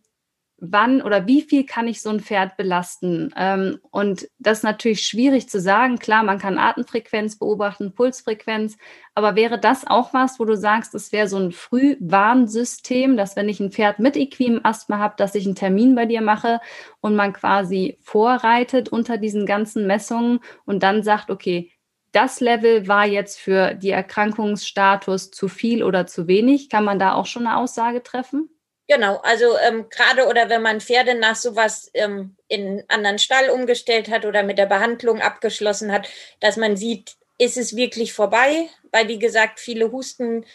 wann 0.57 1.01
oder 1.01 1.27
wie 1.27 1.41
viel 1.41 1.65
kann 1.65 1.87
ich 1.87 2.01
so 2.01 2.09
ein 2.09 2.19
Pferd 2.19 2.57
belasten? 2.57 3.33
Ähm, 3.35 3.79
und 3.91 4.27
das 4.39 4.59
ist 4.59 4.63
natürlich 4.63 5.01
schwierig 5.01 5.49
zu 5.49 5.59
sagen. 5.59 5.99
Klar, 5.99 6.23
man 6.23 6.39
kann 6.39 6.57
Atemfrequenz 6.57 7.37
beobachten, 7.37 7.93
Pulsfrequenz, 7.93 8.77
aber 9.13 9.35
wäre 9.35 9.59
das 9.59 9.85
auch 9.85 10.13
was, 10.13 10.39
wo 10.39 10.45
du 10.45 10.55
sagst, 10.55 10.95
es 10.95 11.11
wäre 11.11 11.27
so 11.27 11.37
ein 11.37 11.51
Frühwarnsystem, 11.51 13.17
dass 13.17 13.35
wenn 13.35 13.49
ich 13.49 13.59
ein 13.59 13.71
Pferd 13.71 13.99
mit 13.99 14.15
equinem 14.15 14.61
Asthma 14.63 14.99
habe, 14.99 15.15
dass 15.17 15.35
ich 15.35 15.45
einen 15.45 15.55
Termin 15.55 15.95
bei 15.95 16.05
dir 16.05 16.21
mache 16.21 16.59
und 17.01 17.15
man 17.15 17.33
quasi 17.33 17.97
vorreitet 18.01 18.89
unter 18.89 19.17
diesen 19.17 19.45
ganzen 19.45 19.87
Messungen 19.87 20.39
und 20.65 20.83
dann 20.83 21.03
sagt, 21.03 21.29
okay, 21.29 21.71
das 22.15 22.39
Level 22.39 22.87
war 22.87 23.05
jetzt 23.05 23.39
für 23.39 23.73
die 23.73 23.89
Erkrankungsstatus 23.89 25.31
zu 25.31 25.49
viel 25.49 25.83
oder 25.83 26.07
zu 26.07 26.27
wenig. 26.27 26.69
Kann 26.69 26.85
man 26.85 26.97
da 26.97 27.13
auch 27.13 27.25
schon 27.25 27.45
eine 27.45 27.57
Aussage 27.57 28.03
treffen? 28.03 28.54
Genau, 28.87 29.17
also 29.17 29.57
ähm, 29.57 29.89
gerade 29.89 30.27
oder 30.27 30.49
wenn 30.49 30.61
man 30.61 30.79
Pferde 30.79 31.15
nach 31.15 31.35
sowas 31.35 31.89
ähm, 31.95 32.35
in 32.47 32.67
einen 32.67 32.83
anderen 32.89 33.19
Stall 33.19 33.49
umgestellt 33.49 34.09
hat 34.09 34.25
oder 34.25 34.43
mit 34.43 34.59
der 34.59 34.67
Behandlung 34.67 35.21
abgeschlossen 35.21 35.91
hat, 35.91 36.07
dass 36.39 36.55
man 36.55 36.77
sieht, 36.77 37.15
ist 37.39 37.57
es 37.57 37.75
wirklich 37.75 38.13
vorbei, 38.13 38.69
weil 38.91 39.07
wie 39.07 39.17
gesagt, 39.17 39.59
viele 39.59 39.91
husten 39.91 40.45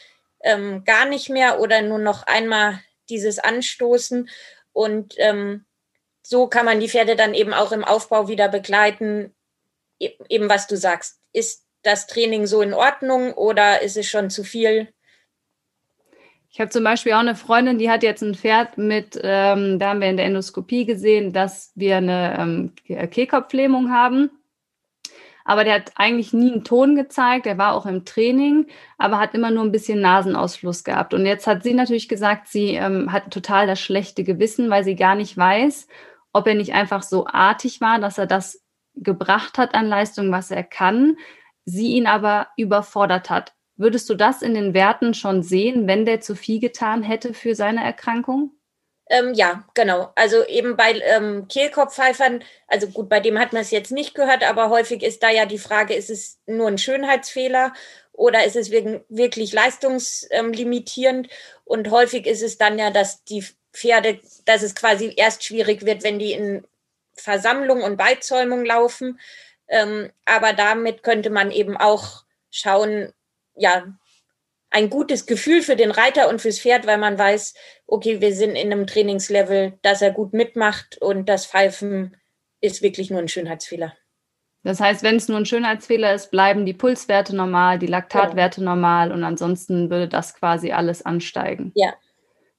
ähm, 0.45 0.85
gar 0.85 1.07
nicht 1.07 1.29
mehr 1.29 1.61
oder 1.61 1.83
nur 1.83 1.99
noch 1.99 2.23
einmal 2.23 2.81
dieses 3.09 3.41
Anstoßen 3.41 4.31
und 4.73 5.15
ähm, 5.19 5.67
so 6.23 6.47
kann 6.47 6.65
man 6.67 6.79
die 6.79 6.89
Pferde 6.89 7.17
dann 7.17 7.35
eben 7.35 7.53
auch 7.53 7.73
im 7.73 7.85
Aufbau 7.85 8.29
wieder 8.29 8.49
begleiten, 8.49 9.35
e-, 10.01 10.17
eben 10.29 10.49
was 10.49 10.69
du 10.69 10.77
sagst. 10.77 11.19
Ist 11.33 11.67
das 11.83 12.07
Training 12.07 12.47
so 12.47 12.63
in 12.63 12.75
Ordnung 12.75 13.35
oder 13.35 13.83
ist 13.83 13.97
es 13.97 14.09
schon 14.09 14.31
zu 14.31 14.45
viel? 14.45 14.93
Ich 16.53 16.59
habe 16.61 16.71
zum 16.71 16.83
Beispiel 16.83 17.13
auch 17.13 17.21
eine 17.21 17.37
Freundin, 17.37 17.79
die 17.79 17.89
hat 17.89 18.03
jetzt 18.03 18.23
ein 18.23 18.35
Pferd 18.35 18.77
mit, 18.77 19.19
ähm, 19.23 19.79
da 19.79 19.91
haben 19.91 20.01
wir 20.01 20.11
in 20.11 20.17
der 20.17 20.27
Endoskopie 20.27 20.85
gesehen, 20.85 21.33
dass 21.33 21.71
wir 21.77 21.99
eine 21.99 22.37
ähm, 22.39 22.73
Kehlkopflähmung 23.11 23.93
haben. 23.93 24.31
Aber 25.45 25.63
der 25.63 25.75
hat 25.75 25.93
eigentlich 25.95 26.33
nie 26.33 26.51
einen 26.51 26.65
Ton 26.65 26.97
gezeigt, 26.97 27.47
der 27.47 27.57
war 27.57 27.75
auch 27.75 27.87
im 27.87 28.05
Training, 28.05 28.67
aber 28.99 29.19
hat 29.19 29.35
immer 29.35 29.53
nur 29.53 29.65
ein 29.65 29.73
bisschen 29.73 30.01
Nasenausfluss 30.01 30.83
gehabt. 30.83 31.15
Und 31.15 31.25
jetzt 31.25 31.47
hat 31.47 31.63
sie 31.63 31.73
natürlich 31.73 32.09
gesagt, 32.09 32.49
sie 32.49 32.75
ähm, 32.75 33.13
hat 33.13 33.31
total 33.31 33.69
das 33.69 33.81
schlechte 33.81 34.25
Gewissen, 34.25 34.71
weil 34.71 34.83
sie 34.83 34.97
gar 34.97 35.15
nicht 35.15 35.37
weiß, 35.37 35.87
ob 36.33 36.49
er 36.49 36.55
nicht 36.55 36.75
einfach 36.75 37.05
so 37.05 37.27
artig 37.29 37.81
war, 37.81 38.01
dass 38.01 38.19
er 38.19 38.27
das 38.27 38.65
gebracht 38.95 39.57
hat 39.57 39.75
an 39.75 39.87
Leistung, 39.87 40.33
was 40.33 40.51
er 40.51 40.65
kann, 40.65 41.17
sie 41.65 41.93
ihn 41.93 42.09
aber 42.09 42.49
überfordert 42.57 43.31
hat. 43.31 43.55
Würdest 43.81 44.11
du 44.11 44.15
das 44.15 44.43
in 44.43 44.53
den 44.53 44.75
Werten 44.75 45.15
schon 45.15 45.43
sehen, 45.43 45.87
wenn 45.87 46.05
der 46.05 46.21
zu 46.21 46.35
viel 46.35 46.61
getan 46.61 47.03
hätte 47.03 47.33
für 47.33 47.55
seine 47.55 47.83
Erkrankung? 47.83 48.53
Ähm, 49.09 49.33
ja, 49.33 49.65
genau. 49.73 50.13
Also 50.17 50.45
eben 50.45 50.77
bei 50.77 51.01
ähm, 51.01 51.49
Kehlkopfpfeifern, 51.49 52.45
also 52.69 52.89
gut, 52.89 53.09
bei 53.09 53.21
dem 53.21 53.39
hat 53.39 53.55
man 53.55 53.63
es 53.63 53.71
jetzt 53.71 53.91
nicht 53.91 54.15
gehört, 54.15 54.47
aber 54.47 54.69
häufig 54.69 55.03
ist 55.03 55.23
da 55.23 55.31
ja 55.31 55.47
die 55.47 55.57
Frage, 55.57 55.95
ist 55.95 56.11
es 56.11 56.39
nur 56.45 56.69
ein 56.69 56.77
Schönheitsfehler 56.77 57.73
oder 58.13 58.45
ist 58.45 58.55
es 58.55 58.71
wirklich 58.71 59.55
leistungslimitierend? 59.55 61.29
Und 61.65 61.91
häufig 61.91 62.27
ist 62.27 62.43
es 62.43 62.59
dann 62.59 62.79
ja, 62.79 62.91
dass 62.91 63.25
die 63.25 63.47
Pferde, 63.73 64.21
dass 64.45 64.61
es 64.63 64.75
quasi 64.75 65.15
erst 65.17 65.43
schwierig 65.43 65.87
wird, 65.87 66.05
wenn 66.05 66.19
die 66.19 66.33
in 66.33 66.67
Versammlung 67.15 67.83
und 67.83 67.97
Beizäumung 67.97 68.67
laufen. 68.67 69.19
Ähm, 69.69 70.11
aber 70.27 70.53
damit 70.53 71.03
könnte 71.03 71.31
man 71.31 71.51
eben 71.51 71.79
auch 71.79 72.25
schauen, 72.51 73.15
ja, 73.55 73.85
ein 74.71 74.89
gutes 74.89 75.27
Gefühl 75.27 75.63
für 75.63 75.77
den 75.77 75.91
Reiter 75.91 76.29
und 76.29 76.41
fürs 76.41 76.61
Pferd, 76.61 76.87
weil 76.87 76.99
man 76.99 77.19
weiß, 77.19 77.55
okay, 77.87 78.21
wir 78.21 78.35
sind 78.35 78.55
in 78.55 78.73
einem 78.73 78.87
Trainingslevel, 78.87 79.79
dass 79.83 80.01
er 80.01 80.13
gut 80.13 80.33
mitmacht 80.33 80.99
und 81.01 81.29
das 81.29 81.47
Pfeifen 81.47 82.17
ist 82.61 82.83
wirklich 82.83 83.11
nur 83.11 83.21
ein 83.21 83.29
Schönheitsfehler. 83.29 83.95
Das 84.63 84.79
heißt, 84.79 85.03
wenn 85.03 85.17
es 85.17 85.29
nur 85.29 85.39
ein 85.39 85.47
Schönheitsfehler 85.47 86.15
ist, 86.15 86.31
bleiben 86.31 86.67
die 86.67 86.75
Pulswerte 86.75 87.35
normal, 87.35 87.79
die 87.79 87.87
Laktatwerte 87.87 88.61
ja. 88.61 88.67
normal 88.67 89.11
und 89.11 89.25
ansonsten 89.25 89.91
würde 89.91 90.07
das 90.07 90.35
quasi 90.35 90.73
alles 90.73 91.05
ansteigen. 91.05 91.73
Ja. 91.75 91.95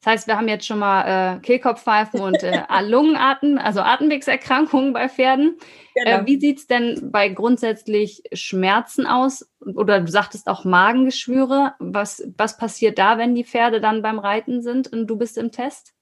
Das 0.03 0.13
heißt, 0.13 0.27
wir 0.27 0.35
haben 0.35 0.47
jetzt 0.47 0.65
schon 0.65 0.79
mal 0.79 1.35
äh, 1.35 1.39
Kehlkopfpfeifen 1.41 2.21
und 2.21 2.41
äh, 2.41 2.63
Lungenarten, 2.81 3.59
also 3.59 3.81
Atemwegserkrankungen 3.81 4.93
bei 4.93 5.07
Pferden. 5.07 5.59
Genau. 5.93 6.17
Äh, 6.17 6.25
wie 6.25 6.39
sieht 6.39 6.57
es 6.57 6.67
denn 6.67 7.11
bei 7.11 7.29
grundsätzlich 7.29 8.23
Schmerzen 8.33 9.05
aus? 9.05 9.47
Oder 9.59 10.01
du 10.01 10.11
sagtest 10.11 10.47
auch 10.47 10.63
Magengeschwüre. 10.63 11.75
Was, 11.77 12.23
was 12.35 12.57
passiert 12.57 12.97
da, 12.97 13.19
wenn 13.19 13.35
die 13.35 13.43
Pferde 13.43 13.79
dann 13.79 14.01
beim 14.01 14.17
Reiten 14.17 14.63
sind 14.63 14.91
und 14.91 15.05
du 15.05 15.17
bist 15.17 15.37
im 15.37 15.51
Test? 15.51 15.93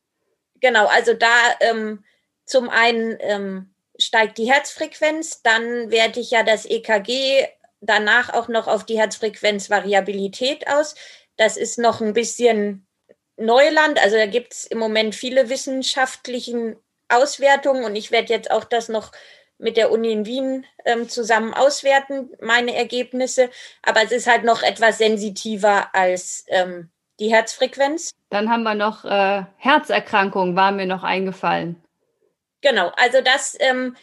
Genau, 0.62 0.88
also 0.88 1.14
da 1.14 1.28
ähm, 1.60 2.06
zum 2.46 2.70
einen 2.70 3.18
ähm, 3.20 3.74
steigt 3.98 4.38
die 4.38 4.50
Herzfrequenz, 4.50 5.42
dann 5.42 5.92
werte 5.92 6.22
ich 6.22 6.32
ja 6.32 6.44
das 6.44 6.66
EKG 6.66 7.48
danach 7.82 8.34
auch 8.34 8.48
noch 8.48 8.68
auf 8.68 8.86
die 8.86 8.98
Herzfrequenzvariabilität 8.98 10.70
aus. 10.70 10.96
Das 11.36 11.58
ist 11.58 11.80
noch 11.80 12.00
ein 12.00 12.14
bisschen 12.14 12.86
Neuland. 13.40 14.02
Also 14.02 14.18
da 14.18 14.26
gibt 14.26 14.54
es 14.54 14.66
im 14.66 14.78
Moment 14.78 15.16
viele 15.16 15.50
wissenschaftliche 15.50 16.78
Auswertungen 17.10 17.84
und 17.84 17.96
ich 17.96 18.12
werde 18.12 18.34
jetzt 18.34 18.52
auch 18.52 18.64
das 18.64 18.90
noch 18.90 19.12
mit 19.58 19.76
der 19.76 19.92
Uni 19.92 20.12
in 20.12 20.26
Wien 20.26 20.66
ähm, 20.86 21.10
zusammen 21.10 21.54
auswerten, 21.54 22.32
meine 22.40 22.76
Ergebnisse. 22.76 23.50
Aber 23.84 24.04
es 24.04 24.12
ist 24.12 24.28
halt 24.28 24.44
noch 24.44 24.64
etwas 24.64 24.98
sensitiver 24.98 25.94
als 25.94 26.46
ähm, 26.48 26.90
die 27.20 27.32
Herzfrequenz. 27.32 28.12
Dann 28.30 28.50
haben 28.50 28.64
wir 28.64 28.76
noch 28.76 29.04
äh, 29.04 29.44
Herzerkrankungen, 29.58 30.56
war 30.56 30.72
mir 30.72 30.86
noch 30.86 31.04
eingefallen. 31.04 31.82
Genau, 32.62 32.92
also 32.96 33.22
das, 33.22 33.56
ähm, 33.60 33.96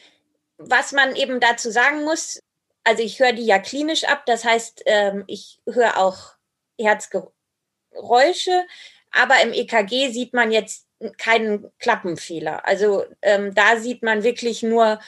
was 0.59 0.93
man 0.93 1.17
eben 1.17 1.41
dazu 1.41 1.71
sagen 1.71 2.05
muss, 2.05 2.41
also 2.85 3.03
ich 3.03 3.19
höre 3.19 3.33
die 3.33 3.45
ja 3.45 3.59
klinisch 3.59 4.05
ab, 4.05 4.25
das 4.27 4.45
heißt, 4.45 4.83
ähm, 4.87 5.25
ich 5.27 5.61
höre 5.69 5.99
auch 5.99 6.35
Herzgeräusche, 6.79 8.65
aber 9.13 9.41
im 9.43 9.53
EKG 9.53 10.11
sieht 10.11 10.35
man 10.35 10.51
jetzt 10.51 10.87
keinen 11.19 11.71
Klappenfehler. 11.79 12.67
Also 12.67 13.05
ähm, 13.23 13.55
da 13.55 13.77
sieht 13.77 14.03
man 14.03 14.23
wirklich 14.23 14.63
nur 14.63 14.99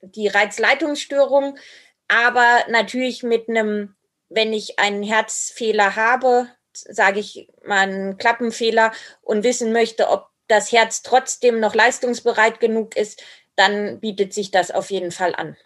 die 0.00 0.28
Reizleitungsstörung, 0.28 1.58
aber 2.08 2.64
natürlich 2.68 3.22
mit 3.22 3.48
einem, 3.48 3.94
wenn 4.28 4.52
ich 4.52 4.78
einen 4.78 5.02
Herzfehler 5.02 5.96
habe, 5.96 6.48
sage 6.72 7.20
ich 7.20 7.48
mal 7.64 7.80
einen 7.80 8.18
Klappenfehler 8.18 8.92
und 9.22 9.44
wissen 9.44 9.72
möchte, 9.72 10.08
ob 10.08 10.28
das 10.48 10.72
Herz 10.72 11.02
trotzdem 11.02 11.60
noch 11.60 11.74
leistungsbereit 11.74 12.60
genug 12.60 12.96
ist, 12.96 13.22
dann 13.56 14.00
bietet 14.00 14.34
sich 14.34 14.50
das 14.50 14.70
auf 14.70 14.90
jeden 14.90 15.10
Fall 15.10 15.34
an. 15.34 15.56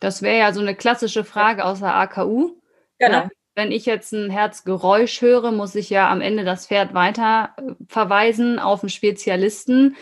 Das 0.00 0.22
wäre 0.22 0.38
ja 0.38 0.52
so 0.52 0.60
eine 0.60 0.76
klassische 0.76 1.24
Frage 1.24 1.64
aus 1.64 1.80
der 1.80 1.94
AKU. 1.94 2.52
Genau. 2.98 3.24
Ne? 3.24 3.30
Wenn 3.58 3.72
ich 3.72 3.86
jetzt 3.86 4.12
ein 4.12 4.30
Herzgeräusch 4.30 5.20
höre, 5.20 5.50
muss 5.50 5.74
ich 5.74 5.90
ja 5.90 6.08
am 6.12 6.20
Ende 6.20 6.44
das 6.44 6.68
Pferd 6.68 6.94
weiter 6.94 7.54
äh, 7.56 7.72
verweisen 7.88 8.60
auf 8.60 8.84
einen 8.84 8.88
Spezialisten. 8.88 9.96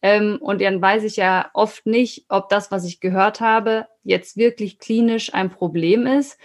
Ähm, 0.00 0.38
und 0.40 0.62
dann 0.62 0.80
weiß 0.80 1.04
ich 1.04 1.16
ja 1.16 1.50
oft 1.52 1.84
nicht, 1.84 2.24
ob 2.30 2.48
das, 2.48 2.70
was 2.70 2.86
ich 2.86 3.00
gehört 3.00 3.42
habe, 3.42 3.86
jetzt 4.02 4.38
wirklich 4.38 4.78
klinisch 4.78 5.34
ein 5.34 5.50
Problem 5.50 6.06
ist. 6.06 6.38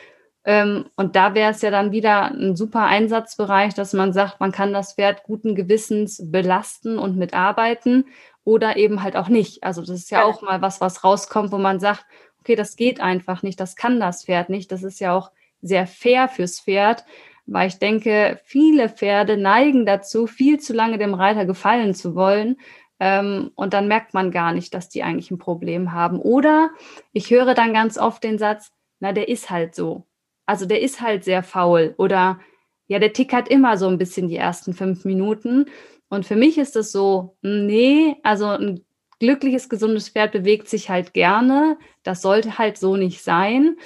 Ähm, 0.43 0.89
und 0.97 1.15
da 1.15 1.33
wäre 1.35 1.51
es 1.51 1.61
ja 1.61 1.71
dann 1.71 1.93
wieder 1.93 2.31
ein 2.31 2.57
super 2.57 2.83
Einsatzbereich, 2.83 3.73
dass 3.73 3.93
man 3.93 4.11
sagt, 4.11 4.41
man 4.41 4.51
kann 4.51 4.73
das 4.73 4.95
Pferd 4.95 5.23
guten 5.23 5.55
Gewissens 5.55 6.21
belasten 6.29 6.99
und 6.99 7.15
mitarbeiten 7.15 8.07
oder 8.43 8.75
eben 8.75 9.03
halt 9.03 9.15
auch 9.15 9.29
nicht. 9.29 9.63
Also 9.63 9.79
das 9.79 9.91
ist 9.91 10.11
ja 10.11 10.25
auch 10.25 10.41
mal 10.41 10.61
was, 10.61 10.81
was 10.81 11.05
rauskommt, 11.05 11.53
wo 11.53 11.59
man 11.59 11.79
sagt, 11.79 12.05
okay, 12.41 12.55
das 12.57 12.75
geht 12.75 12.99
einfach 12.99 13.41
nicht, 13.41 13.57
das 13.57 13.77
kann 13.77 14.01
das 14.01 14.25
Pferd 14.25 14.49
nicht. 14.49 14.69
Das 14.73 14.83
ist 14.83 14.99
ja 14.99 15.13
auch 15.15 15.31
sehr 15.67 15.87
fair 15.87 16.27
fürs 16.27 16.59
Pferd, 16.61 17.05
weil 17.45 17.67
ich 17.67 17.79
denke, 17.79 18.39
viele 18.43 18.89
Pferde 18.89 19.37
neigen 19.37 19.85
dazu, 19.85 20.27
viel 20.27 20.59
zu 20.59 20.73
lange 20.73 20.97
dem 20.97 21.13
Reiter 21.13 21.45
gefallen 21.45 21.93
zu 21.93 22.15
wollen. 22.15 22.57
Ähm, 22.99 23.51
und 23.55 23.73
dann 23.73 23.87
merkt 23.87 24.13
man 24.13 24.31
gar 24.31 24.53
nicht, 24.53 24.73
dass 24.73 24.89
die 24.89 25.03
eigentlich 25.03 25.31
ein 25.31 25.37
Problem 25.37 25.93
haben. 25.93 26.19
Oder 26.19 26.71
ich 27.13 27.31
höre 27.31 27.53
dann 27.53 27.73
ganz 27.73 27.97
oft 27.97 28.23
den 28.23 28.37
Satz, 28.37 28.71
na, 28.99 29.13
der 29.13 29.29
ist 29.29 29.49
halt 29.49 29.75
so. 29.75 30.05
Also 30.45 30.65
der 30.65 30.81
ist 30.81 31.01
halt 31.01 31.23
sehr 31.23 31.43
faul. 31.43 31.93
Oder 31.97 32.39
ja, 32.87 32.99
der 32.99 33.13
tickert 33.13 33.49
immer 33.49 33.77
so 33.77 33.87
ein 33.87 33.97
bisschen 33.97 34.27
die 34.27 34.37
ersten 34.37 34.73
fünf 34.73 35.05
Minuten. 35.05 35.65
Und 36.09 36.25
für 36.25 36.35
mich 36.35 36.57
ist 36.57 36.75
es 36.75 36.91
so, 36.91 37.37
nee, 37.41 38.15
also 38.23 38.47
ein 38.47 38.85
glückliches, 39.19 39.69
gesundes 39.69 40.09
Pferd 40.09 40.31
bewegt 40.31 40.69
sich 40.69 40.89
halt 40.89 41.13
gerne. 41.13 41.77
Das 42.03 42.21
sollte 42.21 42.57
halt 42.57 42.77
so 42.77 42.95
nicht 42.95 43.23
sein. 43.23 43.77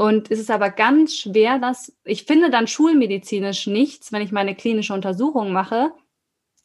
Und 0.00 0.30
es 0.30 0.38
ist 0.38 0.50
aber 0.50 0.70
ganz 0.70 1.14
schwer, 1.14 1.58
dass 1.58 1.94
ich 2.04 2.24
finde 2.24 2.48
dann 2.48 2.66
schulmedizinisch 2.66 3.66
nichts, 3.66 4.12
wenn 4.12 4.22
ich 4.22 4.32
meine 4.32 4.54
klinische 4.54 4.94
Untersuchung 4.94 5.52
mache 5.52 5.92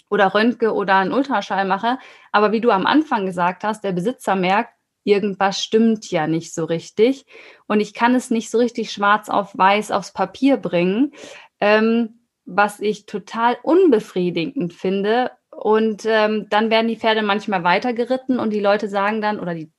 oder 0.10 0.34
Röntge 0.34 0.74
oder 0.74 0.96
einen 0.96 1.12
Ultraschall 1.12 1.66
mache. 1.66 2.00
Aber 2.32 2.54
wie 2.54 2.62
du 2.62 2.72
am 2.72 2.86
Anfang 2.86 3.26
gesagt 3.26 3.66
hast, 3.66 3.84
der 3.84 3.92
Besitzer 3.92 4.38
merkt, 4.38 4.72
irgendwas 5.04 5.62
stimmt 5.62 6.10
ja 6.12 6.28
nicht 6.28 6.54
so 6.54 6.64
richtig. 6.64 7.26
Und 7.68 7.82
ich 7.82 7.94
kann 7.94 8.16
es 8.16 8.32
nicht 8.32 8.50
so 8.50 8.58
richtig 8.58 8.94
schwarz 8.94 9.28
auf 9.28 9.58
weiß 9.58 9.92
aufs 9.92 10.14
Papier 10.14 10.56
bringen, 10.56 11.12
ähm, 11.60 12.22
was 12.46 12.80
ich 12.80 13.06
total 13.06 13.58
unbefriedigend 13.64 14.72
finde. 14.72 15.32
Und 15.52 16.06
ähm, 16.06 16.48
dann 16.50 16.70
werden 16.70 16.88
die 16.88 16.96
Pferde 16.96 17.22
manchmal 17.22 17.66
weitergeritten 17.66 18.40
und 18.40 18.52
die 18.52 18.62
Leute 18.62 18.88
sagen 18.88 19.20
dann, 19.20 19.42
oder 19.42 19.56
die 19.56 19.74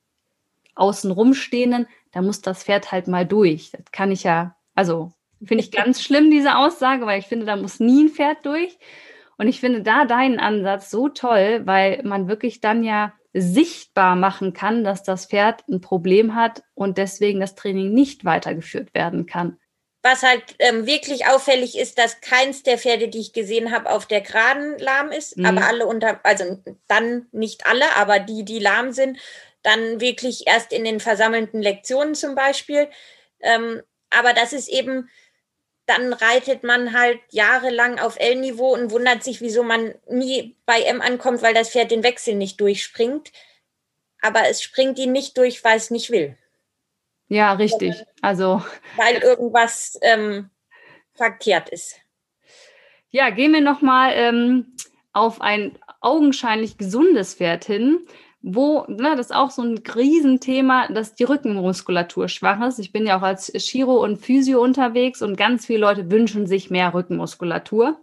außenrumstehenden, 0.75 1.87
da 2.11 2.21
muss 2.21 2.41
das 2.41 2.63
Pferd 2.63 2.91
halt 2.91 3.07
mal 3.07 3.25
durch. 3.25 3.71
Das 3.71 3.91
kann 3.91 4.11
ich 4.11 4.23
ja, 4.23 4.55
also 4.75 5.11
finde 5.43 5.63
ich 5.63 5.71
ganz 5.71 6.01
schlimm, 6.01 6.31
diese 6.31 6.57
Aussage, 6.57 7.05
weil 7.05 7.19
ich 7.19 7.27
finde, 7.27 7.45
da 7.45 7.55
muss 7.55 7.79
nie 7.79 8.05
ein 8.05 8.09
Pferd 8.09 8.45
durch. 8.45 8.77
Und 9.37 9.47
ich 9.47 9.59
finde 9.59 9.83
da 9.83 10.05
deinen 10.05 10.39
Ansatz 10.39 10.89
so 10.89 11.09
toll, 11.09 11.61
weil 11.65 12.01
man 12.03 12.27
wirklich 12.27 12.59
dann 12.59 12.83
ja 12.83 13.13
sichtbar 13.33 14.15
machen 14.15 14.53
kann, 14.53 14.83
dass 14.83 15.03
das 15.03 15.27
Pferd 15.27 15.63
ein 15.69 15.79
Problem 15.79 16.33
hat 16.33 16.63
und 16.73 16.97
deswegen 16.97 17.39
das 17.39 17.55
Training 17.55 17.93
nicht 17.93 18.25
weitergeführt 18.25 18.93
werden 18.95 19.27
kann. 19.27 19.59
Was 20.03 20.23
halt 20.23 20.43
ähm, 20.59 20.85
wirklich 20.85 21.27
auffällig 21.27 21.77
ist, 21.77 21.97
dass 21.97 22.21
keins 22.21 22.63
der 22.63 22.77
Pferde, 22.77 23.09
die 23.09 23.19
ich 23.19 23.33
gesehen 23.33 23.71
habe, 23.71 23.89
auf 23.91 24.05
der 24.05 24.21
Geraden 24.21 24.77
lahm 24.79 25.11
ist, 25.11 25.37
mhm. 25.37 25.45
aber 25.45 25.67
alle 25.67 25.85
unter, 25.85 26.19
also 26.23 26.63
dann 26.87 27.27
nicht 27.31 27.67
alle, 27.67 27.95
aber 27.95 28.19
die, 28.19 28.45
die 28.45 28.59
lahm 28.59 28.91
sind, 28.91 29.17
dann 29.67 29.99
wirklich 29.99 30.47
erst 30.47 30.71
in 30.71 30.85
den 30.85 31.01
versammelten 31.01 31.61
Lektionen 31.61 32.15
zum 32.15 32.35
Beispiel. 32.35 32.87
Ähm, 33.41 33.81
aber 34.09 34.33
das 34.33 34.53
ist 34.53 34.69
eben, 34.69 35.09
dann 35.85 36.13
reitet 36.13 36.63
man 36.63 36.97
halt 36.97 37.19
jahrelang 37.31 37.99
auf 37.99 38.17
L-Niveau 38.17 38.73
und 38.73 38.91
wundert 38.91 39.25
sich, 39.25 39.41
wieso 39.41 39.63
man 39.63 39.93
nie 40.09 40.55
bei 40.65 40.81
M 40.81 41.01
ankommt, 41.01 41.41
weil 41.41 41.53
das 41.53 41.71
Pferd 41.71 41.91
den 41.91 42.03
Wechsel 42.03 42.35
nicht 42.35 42.61
durchspringt. 42.61 43.33
Aber 44.21 44.47
es 44.47 44.63
springt 44.63 44.97
ihn 44.99 45.11
nicht 45.11 45.37
durch, 45.37 45.63
weil 45.65 45.75
es 45.75 45.91
nicht 45.91 46.11
will. 46.11 46.37
Ja, 47.27 47.51
richtig. 47.53 47.93
Also. 48.21 48.63
Weil 48.95 49.17
irgendwas 49.17 49.99
ähm, 50.01 50.49
verkehrt 51.13 51.67
ist. 51.69 51.97
Ja, 53.09 53.31
gehen 53.31 53.51
wir 53.51 53.59
nochmal 53.59 54.13
ähm, 54.15 54.77
auf 55.11 55.41
ein 55.41 55.77
augenscheinlich 55.99 56.77
gesundes 56.77 57.35
Pferd 57.35 57.65
hin 57.65 58.07
wo, 58.49 58.85
ne, 58.87 59.15
das 59.17 59.27
ist 59.27 59.35
auch 59.35 59.51
so 59.51 59.61
ein 59.61 59.77
Riesenthema, 59.77 60.87
dass 60.87 61.15
die 61.15 61.25
Rückenmuskulatur 61.25 62.29
schwach 62.29 62.65
ist. 62.65 62.79
Ich 62.79 62.93
bin 62.93 63.05
ja 63.05 63.17
auch 63.17 63.21
als 63.21 63.51
Chiro 63.51 64.01
und 64.01 64.19
Physio 64.19 64.63
unterwegs 64.63 65.21
und 65.21 65.35
ganz 65.35 65.65
viele 65.65 65.79
Leute 65.79 66.09
wünschen 66.09 66.47
sich 66.47 66.69
mehr 66.69 66.93
Rückenmuskulatur. 66.93 67.99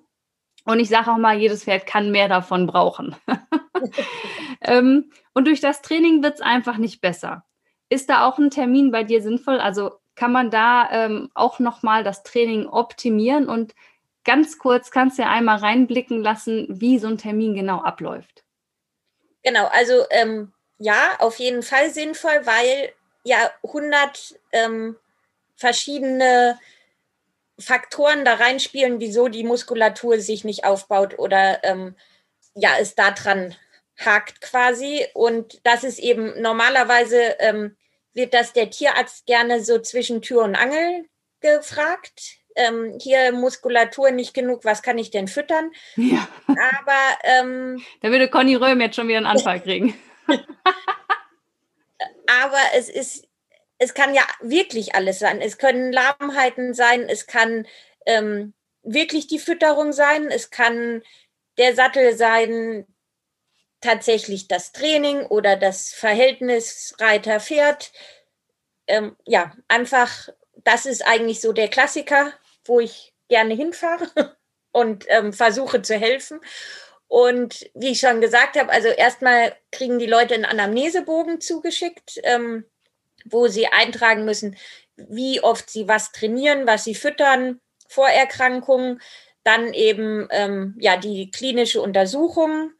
Und 0.67 0.81
ich 0.81 0.91
sage 0.91 1.11
auch 1.11 1.17
mal, 1.17 1.39
jedes 1.39 1.65
Pferd 1.65 1.87
kann 1.87 2.11
mehr 2.11 2.29
davon 2.29 2.67
brauchen. 2.67 3.17
ähm, 4.61 5.11
und 5.33 5.47
durch 5.47 5.61
das 5.61 5.81
Training 5.81 6.23
wird 6.23 6.35
es 6.35 6.41
einfach 6.43 6.77
nicht 6.77 7.01
besser. 7.01 7.45
Ist 7.89 8.11
da 8.11 8.27
auch 8.27 8.39
ein 8.39 8.51
Termin 8.51 8.91
bei 8.91 9.03
dir 9.03 9.23
sinnvoll? 9.23 9.61
Also 9.61 9.93
kann 10.15 10.33
man 10.33 10.51
da 10.51 10.91
ähm, 10.91 11.31
auch 11.35 11.59
nochmal 11.59 12.05
das 12.05 12.23
Training 12.23 12.67
optimieren? 12.67 13.49
Und 13.49 13.75
ganz 14.25 14.59
kurz 14.59 14.91
kannst 14.91 15.17
du 15.19 15.23
ja 15.23 15.31
einmal 15.31 15.57
reinblicken 15.57 16.23
lassen, 16.23 16.67
wie 16.69 16.99
so 16.99 17.09
ein 17.09 17.19
Termin 17.19 17.55
genau 17.55 17.81
abläuft. 17.81 18.44
Genau, 19.45 19.67
also 19.67 20.07
ähm, 20.11 20.53
ja, 20.79 21.17
auf 21.21 21.39
jeden 21.39 21.63
Fall 21.63 21.91
sinnvoll, 21.91 22.45
weil 22.45 22.93
ja 23.25 23.51
100 23.63 24.41
ähm, 24.53 24.97
verschiedene 25.55 26.59
Faktoren 27.59 28.25
da 28.25 28.35
reinspielen, 28.35 29.01
wieso 29.01 29.29
die 29.29 29.45
Muskulatur 29.45 30.19
sich 30.19 30.45
nicht 30.45 30.65
aufbaut 30.65 31.19
oder 31.19 31.63
ähm, 31.63 31.95
ja, 32.55 32.71
es 32.81 32.95
daran 32.95 33.55
hakt 33.99 34.41
quasi. 34.41 35.07
Und 35.15 35.61
das 35.65 35.85
ist 35.85 35.99
eben 35.99 36.41
normalerweise 36.41 37.37
ähm, 37.39 37.77
wird 38.15 38.35
das 38.35 38.53
der 38.53 38.71
Tierarzt 38.71 39.27
gerne 39.27 39.63
so 39.63 39.79
zwischen 39.79 40.23
Tür 40.23 40.43
und 40.43 40.57
Angel 40.57 41.05
gefragt 41.41 42.39
ähm, 42.57 42.99
hier 43.01 43.33
Muskulatur 43.33 44.11
nicht 44.11 44.35
genug, 44.35 44.65
was 44.65 44.83
kann 44.83 44.99
ich 44.99 45.11
denn 45.11 45.29
füttern? 45.29 45.71
Ja. 45.97 46.29
Aber 46.47 47.19
ähm, 47.25 47.83
da 48.01 48.11
würde 48.11 48.29
Conny 48.29 48.55
Röhm 48.55 48.81
jetzt 48.81 48.97
schon 48.97 49.09
wieder 49.09 49.19
einen 49.19 49.27
Anfall 49.27 49.61
kriegen. 49.61 49.95
aber 52.27 52.61
es 52.77 52.89
ist, 52.89 53.27
es 53.79 53.95
kann 53.95 54.15
ja 54.15 54.23
wirklich 54.41 54.95
alles 54.95 55.19
sein. 55.19 55.41
Es 55.41 55.59
können 55.59 55.93
Lahmheiten 55.93 56.75
sein, 56.75 57.09
es 57.09 57.27
kann 57.27 57.67
ähm, 58.07 58.55
wirklich 58.83 59.27
die 59.27 59.39
Fütterung 59.39 59.93
sein, 59.93 60.29
es 60.31 60.51
kann 60.51 61.03
der 61.59 61.75
Sattel 61.75 62.17
sein 62.17 62.87
tatsächlich 63.81 64.49
das 64.49 64.73
Training 64.73 65.27
oder 65.27 65.57
das 65.57 65.93
Verhältnis 65.93 66.95
Reiter-Pferd. 66.99 67.93
Ähm, 68.87 69.17
ja, 69.27 69.53
einfach, 69.69 70.31
das 70.65 70.87
ist 70.87 71.07
eigentlich 71.07 71.41
so 71.41 71.53
der 71.53 71.69
Klassiker, 71.69 72.33
wo 72.65 72.81
ich 72.81 73.15
gerne 73.29 73.55
hinfahre 73.55 74.09
und 74.73 75.05
ähm, 75.09 75.33
versuche 75.33 75.83
zu 75.83 75.97
helfen. 75.97 76.41
Und 77.07 77.71
wie 77.75 77.93
ich 77.93 78.01
schon 78.01 78.21
gesagt 78.21 78.59
habe, 78.59 78.71
also 78.71 78.89
erstmal 78.89 79.55
kriegen 79.71 79.99
die 79.99 80.07
Leute 80.07 80.35
einen 80.35 80.45
Anamnesebogen 80.45 81.41
zugeschickt, 81.41 82.21
ähm, 82.25 82.65
wo 83.25 83.47
sie 83.47 83.69
eintragen 83.69 84.25
müssen, 84.25 84.57
wie 84.97 85.41
oft 85.43 85.71
sie 85.71 85.89
was 85.89 86.13
trainieren, 86.13 86.67
was 86.67 86.85
sie 86.85 86.95
füttern, 86.95 87.61
Vorerkrankungen, 87.89 89.01
dann 89.45 89.75
eben 89.75 90.27
ähm, 90.31 90.75
ja 90.79 90.97
die 90.97 91.31
klinische 91.31 91.81
Untersuchung, 91.83 92.73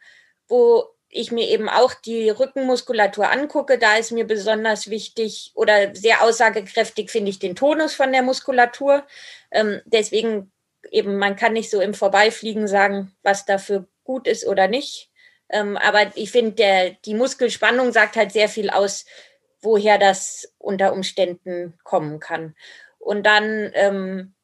wo 0.49 0.94
ich 1.15 1.31
mir 1.31 1.49
eben 1.49 1.69
auch 1.69 1.95
die 1.95 2.29
Rückenmuskulatur 2.29 3.31
angucke. 3.31 3.79
Da 3.79 3.97
ist 3.97 4.11
mir 4.11 4.27
besonders 4.27 4.91
wichtig 4.91 5.53
oder 5.55 5.95
sehr 5.95 6.23
aussagekräftig 6.23 7.11
finde 7.11 7.31
ich 7.31 7.39
den 7.39 7.55
Tonus 7.55 7.95
von 7.95 8.13
der 8.13 8.23
Muskulatur. 8.23 9.05
Ähm, 9.53 9.81
deswegen 9.85 10.51
eben, 10.91 11.17
man 11.17 11.37
kann 11.37 11.53
nicht 11.53 11.71
so 11.71 11.81
im 11.81 11.95
Vorbeifliegen 11.95 12.67
sagen, 12.67 13.13
was 13.23 13.47
dafür 13.47 13.87
gut 14.03 14.27
ist 14.27 14.45
oder 14.47 14.67
nicht. 14.67 15.09
Ähm, 15.49 15.77
aber 15.77 16.11
ich 16.17 16.33
finde, 16.33 16.97
die 17.05 17.15
Muskelspannung 17.15 17.93
sagt 17.93 18.17
halt 18.17 18.33
sehr 18.33 18.49
viel 18.49 18.71
aus, 18.71 19.07
woher 19.61 19.99
das 19.99 20.53
unter 20.59 20.93
Umständen 20.93 21.79
kommen 21.85 22.19
kann. 22.19 22.57
Und 22.99 23.25
dann 23.25 23.71
ähm, 23.75 24.35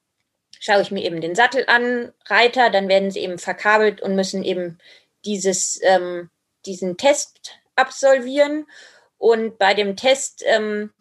schaue 0.60 0.82
ich 0.82 0.92
mir 0.92 1.02
eben 1.04 1.20
den 1.20 1.34
Sattel 1.34 1.64
an, 1.66 2.12
Reiter, 2.26 2.70
dann 2.70 2.88
werden 2.88 3.10
sie 3.10 3.20
eben 3.20 3.38
verkabelt 3.38 4.00
und 4.00 4.14
müssen 4.14 4.44
eben 4.44 4.78
dieses, 5.24 5.80
ähm, 5.82 6.30
diesen 6.66 6.96
Test 6.96 7.58
absolvieren. 7.76 8.66
Und 9.18 9.58
bei 9.58 9.74
dem 9.74 9.96
Test 9.96 10.42
ähm, 10.46 10.92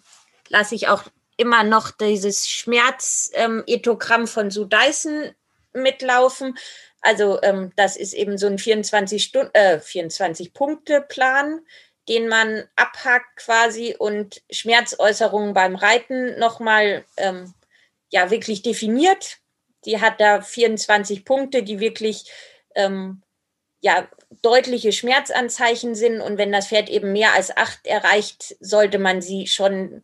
lasse 0.50 0.76
ich 0.76 0.88
auch 0.88 1.04
immer 1.38 1.64
noch 1.64 1.92
dieses 1.92 2.50
Schmerzetogramm 2.50 4.22
ähm, 4.22 4.28
von 4.28 4.52
Sue 4.52 4.68
Dyson 4.68 5.34
mitlaufen. 5.74 6.58
Also 7.02 7.42
ähm, 7.44 7.72
das 7.76 7.96
ist 7.96 8.14
eben 8.14 8.38
so 8.38 8.48
ein 8.48 8.58
24 8.58 9.24
Stunden, 9.24 9.54
äh, 9.54 9.80
24 9.80 10.54
Punkte 10.54 11.02
Plan, 11.02 11.62
den 12.10 12.28
man 12.28 12.68
abhakt 12.76 13.38
quasi 13.38 13.96
und 13.98 14.42
Schmerzäußerungen 14.52 15.54
beim 15.54 15.76
Reiten 15.76 16.38
nochmal 16.40 17.06
ähm, 17.18 17.54
ja 18.10 18.32
wirklich 18.32 18.62
definiert. 18.62 19.38
Die 19.86 20.02
hat 20.02 20.20
da 20.20 20.42
24 20.42 21.24
Punkte, 21.24 21.64
die 21.64 21.80
wirklich 21.80 22.30
ähm, 22.76 23.22
ja 23.82 24.08
deutliche 24.42 24.92
Schmerzanzeichen 24.92 25.96
sind 25.96 26.22
und 26.22 26.38
wenn 26.38 26.52
das 26.52 26.68
Pferd 26.68 26.90
eben 26.90 27.12
mehr 27.14 27.34
als 27.34 27.56
acht 27.56 27.86
erreicht, 27.88 28.56
sollte 28.60 29.00
man 29.00 29.22
sie 29.22 29.48
schon 29.48 30.04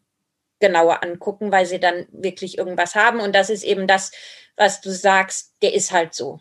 genauer 0.60 1.04
angucken, 1.04 1.52
weil 1.52 1.66
sie 1.66 1.80
dann 1.80 2.08
wirklich 2.12 2.58
irgendwas 2.58 2.96
haben 2.96 3.20
und 3.20 3.36
das 3.36 3.50
ist 3.50 3.64
eben 3.64 3.88
das, 3.88 4.12
was 4.56 4.82
du 4.82 4.92
sagst, 4.92 5.56
der 5.62 5.74
ist 5.74 5.92
halt 5.92 6.14
so. 6.14 6.40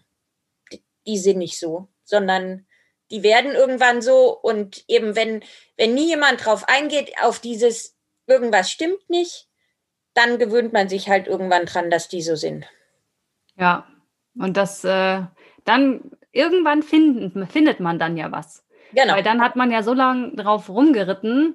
Die 1.07 1.19
sind 1.19 1.39
nicht 1.39 1.59
so, 1.59 1.89
sondern 2.05 2.67
die 3.11 3.23
werden 3.23 3.53
irgendwann 3.53 4.01
so 4.01 4.39
und 4.39 4.85
eben 4.89 5.17
wenn, 5.17 5.43
wenn 5.77 5.95
nie 5.95 6.09
jemand 6.09 6.45
drauf 6.45 6.65
eingeht, 6.69 7.13
auf 7.21 7.39
dieses 7.39 7.97
irgendwas 8.27 8.71
stimmt 8.71 9.11
nicht, 9.11 9.49
dann 10.15 10.39
gewöhnt 10.39 10.73
man 10.73 10.89
sich 10.89 11.09
halt 11.09 11.27
irgendwann 11.27 11.67
dran, 11.67 11.91
dass 11.91 12.09
die 12.09 12.23
so 12.23 12.37
sind. 12.37 12.67
Ja, 13.57 13.87
und 14.39 14.57
das 14.57 14.85
äh, 14.85 15.23
dann 15.65 16.11
irgendwann 16.35 16.83
finden, 16.83 17.47
findet 17.47 17.81
man 17.81 17.99
dann 17.99 18.17
ja 18.17 18.33
was. 18.33 18.65
Genau. 18.95 19.15
Weil 19.15 19.23
dann 19.23 19.41
hat 19.41 19.57
man 19.57 19.71
ja 19.71 19.83
so 19.83 19.95
lange 19.95 20.35
drauf 20.37 20.69
rumgeritten 20.69 21.55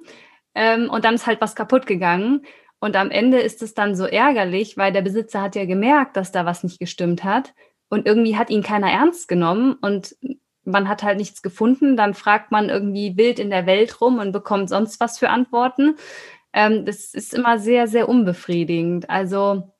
ähm, 0.54 0.90
und 0.90 1.04
dann 1.04 1.14
ist 1.14 1.26
halt 1.26 1.40
was 1.40 1.54
kaputt 1.54 1.86
gegangen. 1.86 2.42
Und 2.80 2.96
am 2.96 3.10
Ende 3.10 3.38
ist 3.38 3.62
es 3.62 3.74
dann 3.74 3.94
so 3.94 4.06
ärgerlich, 4.06 4.76
weil 4.76 4.92
der 4.92 5.02
Besitzer 5.02 5.42
hat 5.42 5.54
ja 5.54 5.66
gemerkt, 5.66 6.16
dass 6.16 6.32
da 6.32 6.46
was 6.46 6.64
nicht 6.64 6.78
gestimmt 6.78 7.24
hat. 7.24 7.54
Und 7.88 8.06
irgendwie 8.06 8.36
hat 8.36 8.50
ihn 8.50 8.62
keiner 8.62 8.90
ernst 8.90 9.28
genommen 9.28 9.74
und 9.80 10.16
man 10.64 10.88
hat 10.88 11.02
halt 11.02 11.18
nichts 11.18 11.42
gefunden. 11.42 11.96
Dann 11.96 12.14
fragt 12.14 12.52
man 12.52 12.68
irgendwie 12.68 13.16
wild 13.16 13.38
in 13.38 13.50
der 13.50 13.66
Welt 13.66 14.00
rum 14.00 14.18
und 14.18 14.32
bekommt 14.32 14.68
sonst 14.68 15.00
was 15.00 15.18
für 15.18 15.28
Antworten. 15.28 15.96
Ähm, 16.52 16.84
das 16.86 17.14
ist 17.14 17.34
immer 17.34 17.58
sehr, 17.58 17.86
sehr 17.86 18.08
unbefriedigend. 18.08 19.10
Also 19.10 19.72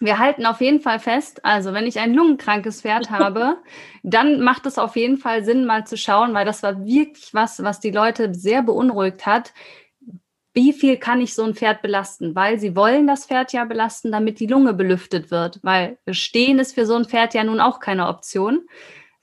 wir 0.00 0.18
halten 0.18 0.46
auf 0.46 0.60
jeden 0.60 0.80
Fall 0.80 0.98
fest, 0.98 1.44
also 1.44 1.72
wenn 1.72 1.86
ich 1.86 1.98
ein 1.98 2.14
lungenkrankes 2.14 2.82
Pferd 2.82 3.10
habe, 3.10 3.58
dann 4.02 4.40
macht 4.40 4.66
es 4.66 4.78
auf 4.78 4.96
jeden 4.96 5.18
Fall 5.18 5.44
Sinn, 5.44 5.66
mal 5.66 5.86
zu 5.86 5.96
schauen, 5.96 6.34
weil 6.34 6.44
das 6.44 6.62
war 6.62 6.84
wirklich 6.84 7.32
was, 7.34 7.62
was 7.62 7.80
die 7.80 7.90
Leute 7.90 8.34
sehr 8.34 8.62
beunruhigt 8.62 9.26
hat 9.26 9.52
wie 10.56 10.72
viel 10.72 10.96
kann 10.96 11.20
ich 11.20 11.34
so 11.34 11.44
ein 11.44 11.54
Pferd 11.54 11.82
belasten? 11.82 12.34
Weil 12.34 12.58
sie 12.58 12.74
wollen 12.74 13.06
das 13.06 13.26
Pferd 13.26 13.52
ja 13.52 13.66
belasten, 13.66 14.10
damit 14.10 14.40
die 14.40 14.46
Lunge 14.46 14.72
belüftet 14.72 15.30
wird, 15.30 15.60
weil 15.62 15.98
Stehen 16.10 16.58
ist 16.58 16.74
für 16.74 16.86
so 16.86 16.94
ein 16.94 17.04
Pferd 17.04 17.34
ja 17.34 17.44
nun 17.44 17.60
auch 17.60 17.78
keine 17.78 18.08
Option. 18.08 18.66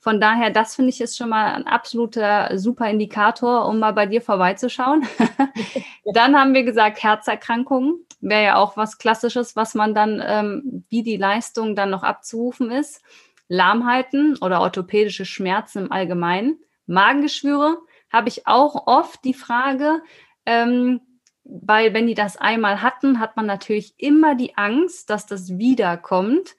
Von 0.04 0.20
daher, 0.20 0.50
das 0.50 0.74
finde 0.76 0.90
ich 0.90 1.00
ist 1.00 1.16
schon 1.16 1.30
mal 1.30 1.54
ein 1.54 1.66
absoluter 1.66 2.58
super 2.58 2.90
Indikator, 2.90 3.66
um 3.66 3.78
mal 3.78 3.94
bei 3.94 4.04
dir 4.04 4.20
vorbeizuschauen. 4.20 5.08
dann 6.12 6.38
haben 6.38 6.52
wir 6.52 6.62
gesagt, 6.62 7.02
Herzerkrankungen 7.02 8.04
wäre 8.20 8.44
ja 8.44 8.56
auch 8.56 8.76
was 8.76 8.98
Klassisches, 8.98 9.56
was 9.56 9.74
man 9.74 9.94
dann, 9.94 10.22
ähm, 10.22 10.84
wie 10.90 11.02
die 11.02 11.16
Leistung 11.16 11.74
dann 11.74 11.88
noch 11.88 12.02
abzurufen 12.02 12.70
ist. 12.70 13.02
Lahmheiten 13.48 14.36
oder 14.42 14.60
orthopädische 14.60 15.24
Schmerzen 15.24 15.86
im 15.86 15.92
Allgemeinen. 15.92 16.58
Magengeschwüre 16.84 17.78
habe 18.12 18.28
ich 18.28 18.46
auch 18.46 18.86
oft 18.86 19.24
die 19.24 19.32
Frage, 19.32 20.02
ähm, 20.44 21.00
weil 21.44 21.94
wenn 21.94 22.06
die 22.06 22.14
das 22.14 22.36
einmal 22.36 22.82
hatten, 22.82 23.20
hat 23.20 23.36
man 23.36 23.46
natürlich 23.46 23.94
immer 23.96 24.34
die 24.34 24.54
Angst, 24.58 25.08
dass 25.08 25.24
das 25.24 25.56
wiederkommt. 25.56 26.56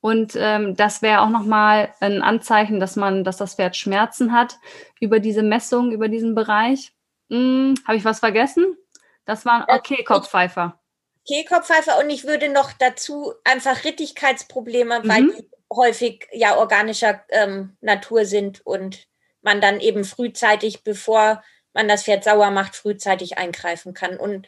Und 0.00 0.36
ähm, 0.36 0.76
das 0.76 1.02
wäre 1.02 1.22
auch 1.22 1.28
nochmal 1.28 1.92
ein 2.00 2.22
Anzeichen, 2.22 2.78
dass 2.78 2.96
man, 2.96 3.24
dass 3.24 3.36
das 3.36 3.54
Pferd 3.54 3.76
Schmerzen 3.76 4.32
hat 4.32 4.58
über 5.00 5.18
diese 5.18 5.42
Messung, 5.42 5.90
über 5.90 6.08
diesen 6.08 6.34
Bereich. 6.34 6.92
Hm, 7.30 7.74
Habe 7.86 7.96
ich 7.96 8.04
was 8.04 8.20
vergessen? 8.20 8.76
Das 9.24 9.44
waren 9.44 9.64
okay 9.68 10.04
Kopfpfeifer. 10.04 10.80
Okay 11.24 11.44
Kopfpfeifer 11.44 11.98
und 11.98 12.10
ich 12.10 12.24
würde 12.24 12.48
noch 12.48 12.72
dazu 12.72 13.34
einfach 13.44 13.84
Rittigkeitsprobleme, 13.84 15.00
mhm. 15.00 15.08
weil 15.08 15.26
die 15.26 15.50
häufig 15.70 16.26
ja 16.32 16.56
organischer 16.56 17.22
ähm, 17.28 17.76
Natur 17.80 18.24
sind 18.24 18.64
und 18.64 19.06
man 19.42 19.60
dann 19.60 19.80
eben 19.80 20.04
frühzeitig, 20.04 20.84
bevor 20.84 21.42
man 21.74 21.88
das 21.88 22.04
Pferd 22.04 22.24
sauer 22.24 22.50
macht, 22.50 22.74
frühzeitig 22.74 23.36
eingreifen 23.36 23.94
kann. 23.94 24.16
Und 24.16 24.46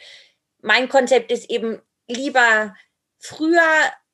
mein 0.63 0.89
Konzept 0.89 1.31
ist 1.31 1.51
eben 1.51 1.83
lieber 2.09 2.75
früher 3.19 3.61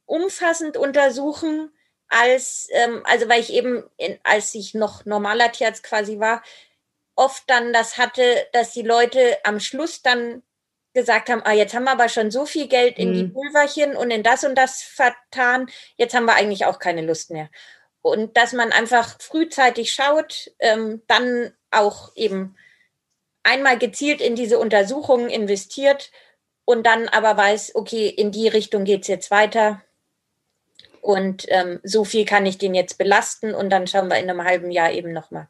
umfassend 0.06 0.76
untersuchen, 0.76 1.70
als, 2.08 2.68
ähm, 2.70 3.02
also 3.04 3.28
weil 3.28 3.40
ich 3.40 3.52
eben, 3.52 3.84
in, 3.96 4.18
als 4.22 4.54
ich 4.54 4.74
noch 4.74 5.04
normaler 5.04 5.52
Tierarzt 5.52 5.82
quasi 5.82 6.18
war, 6.18 6.42
oft 7.16 7.42
dann 7.48 7.72
das 7.72 7.98
hatte, 7.98 8.46
dass 8.52 8.72
die 8.72 8.82
Leute 8.82 9.38
am 9.44 9.60
Schluss 9.60 10.02
dann 10.02 10.42
gesagt 10.94 11.28
haben, 11.28 11.42
ah, 11.44 11.52
jetzt 11.52 11.74
haben 11.74 11.84
wir 11.84 11.92
aber 11.92 12.08
schon 12.08 12.30
so 12.30 12.46
viel 12.46 12.68
Geld 12.68 12.98
in 12.98 13.10
mhm. 13.10 13.14
die 13.14 13.24
Pulverchen 13.24 13.96
und 13.96 14.10
in 14.10 14.22
das 14.22 14.44
und 14.44 14.54
das 14.54 14.82
vertan, 14.82 15.68
jetzt 15.96 16.14
haben 16.14 16.24
wir 16.24 16.34
eigentlich 16.34 16.64
auch 16.64 16.78
keine 16.78 17.02
Lust 17.02 17.30
mehr. 17.30 17.50
Und 18.00 18.36
dass 18.36 18.52
man 18.52 18.72
einfach 18.72 19.20
frühzeitig 19.20 19.92
schaut, 19.92 20.50
ähm, 20.58 21.02
dann 21.06 21.52
auch 21.70 22.12
eben 22.14 22.56
einmal 23.42 23.78
gezielt 23.78 24.20
in 24.20 24.36
diese 24.36 24.58
Untersuchungen 24.58 25.28
investiert 25.28 26.10
und 26.64 26.86
dann 26.86 27.08
aber 27.08 27.36
weiß, 27.36 27.74
okay, 27.74 28.08
in 28.08 28.32
die 28.32 28.48
Richtung 28.48 28.84
geht 28.84 29.02
es 29.02 29.08
jetzt 29.08 29.30
weiter. 29.30 29.82
Und 31.06 31.46
ähm, 31.50 31.78
so 31.84 32.04
viel 32.04 32.24
kann 32.24 32.46
ich 32.46 32.58
den 32.58 32.74
jetzt 32.74 32.98
belasten 32.98 33.54
und 33.54 33.70
dann 33.70 33.86
schauen 33.86 34.08
wir 34.08 34.18
in 34.18 34.28
einem 34.28 34.42
halben 34.42 34.72
Jahr 34.72 34.90
eben 34.90 35.12
nochmal. 35.12 35.46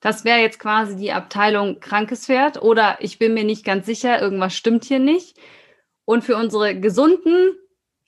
Das 0.00 0.26
wäre 0.26 0.40
jetzt 0.40 0.58
quasi 0.58 0.94
die 0.96 1.12
Abteilung 1.12 1.80
krankes 1.80 2.26
Pferd 2.26 2.60
oder 2.60 2.98
ich 3.00 3.18
bin 3.18 3.32
mir 3.32 3.44
nicht 3.44 3.64
ganz 3.64 3.86
sicher, 3.86 4.20
irgendwas 4.20 4.54
stimmt 4.54 4.84
hier 4.84 4.98
nicht. 4.98 5.38
Und 6.04 6.22
für 6.22 6.36
unsere 6.36 6.78
gesunden 6.78 7.54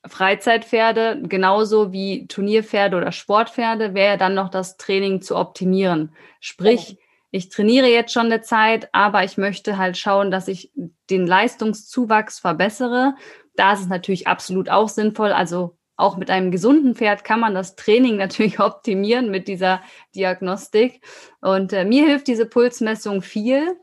Freizeitpferde, 0.07 1.23
genauso 1.23 1.95
wie 1.95 2.27
Turnierpferde 2.27 2.99
oder 2.99 3.11
Sportpferde, 3.11 3.95
wäre 3.95 4.19
dann 4.19 4.35
noch 4.35 4.51
das 4.51 4.77
Training 4.77 5.23
zu 5.23 5.35
optimieren. 5.35 6.15
Sprich, 6.41 6.91
ja 6.91 6.97
ich 7.31 7.49
trainiere 7.49 7.89
jetzt 7.89 8.13
schon 8.13 8.27
eine 8.27 8.41
Zeit, 8.41 8.89
aber 8.93 9.25
ich 9.25 9.37
möchte 9.37 9.77
halt 9.77 9.99
schauen, 9.99 10.31
dass 10.31 10.49
ich 10.49 10.73
den 11.11 11.27
Leistungszuwachs 11.27 12.39
verbessere. 12.39 13.15
Da 13.57 13.73
ist 13.73 13.81
es 13.81 13.89
natürlich 13.89 14.27
absolut 14.27 14.69
auch 14.69 14.89
sinnvoll. 14.89 15.33
Also 15.33 15.77
auch 15.97 16.17
mit 16.17 16.31
einem 16.31 16.51
gesunden 16.51 16.95
Pferd 16.95 17.25
kann 17.25 17.41
man 17.41 17.55
das 17.55 17.75
Training 17.77 18.17
natürlich 18.19 18.61
optimieren 18.61 19.31
mit 19.31 19.49
dieser 19.49 19.83
Diagnostik. 20.15 21.01
Und 21.41 21.73
äh, 21.73 21.85
mir 21.85 22.07
hilft 22.07 22.29
diese 22.29 22.47
Pulsmessung 22.47 23.23
viel, 23.23 23.77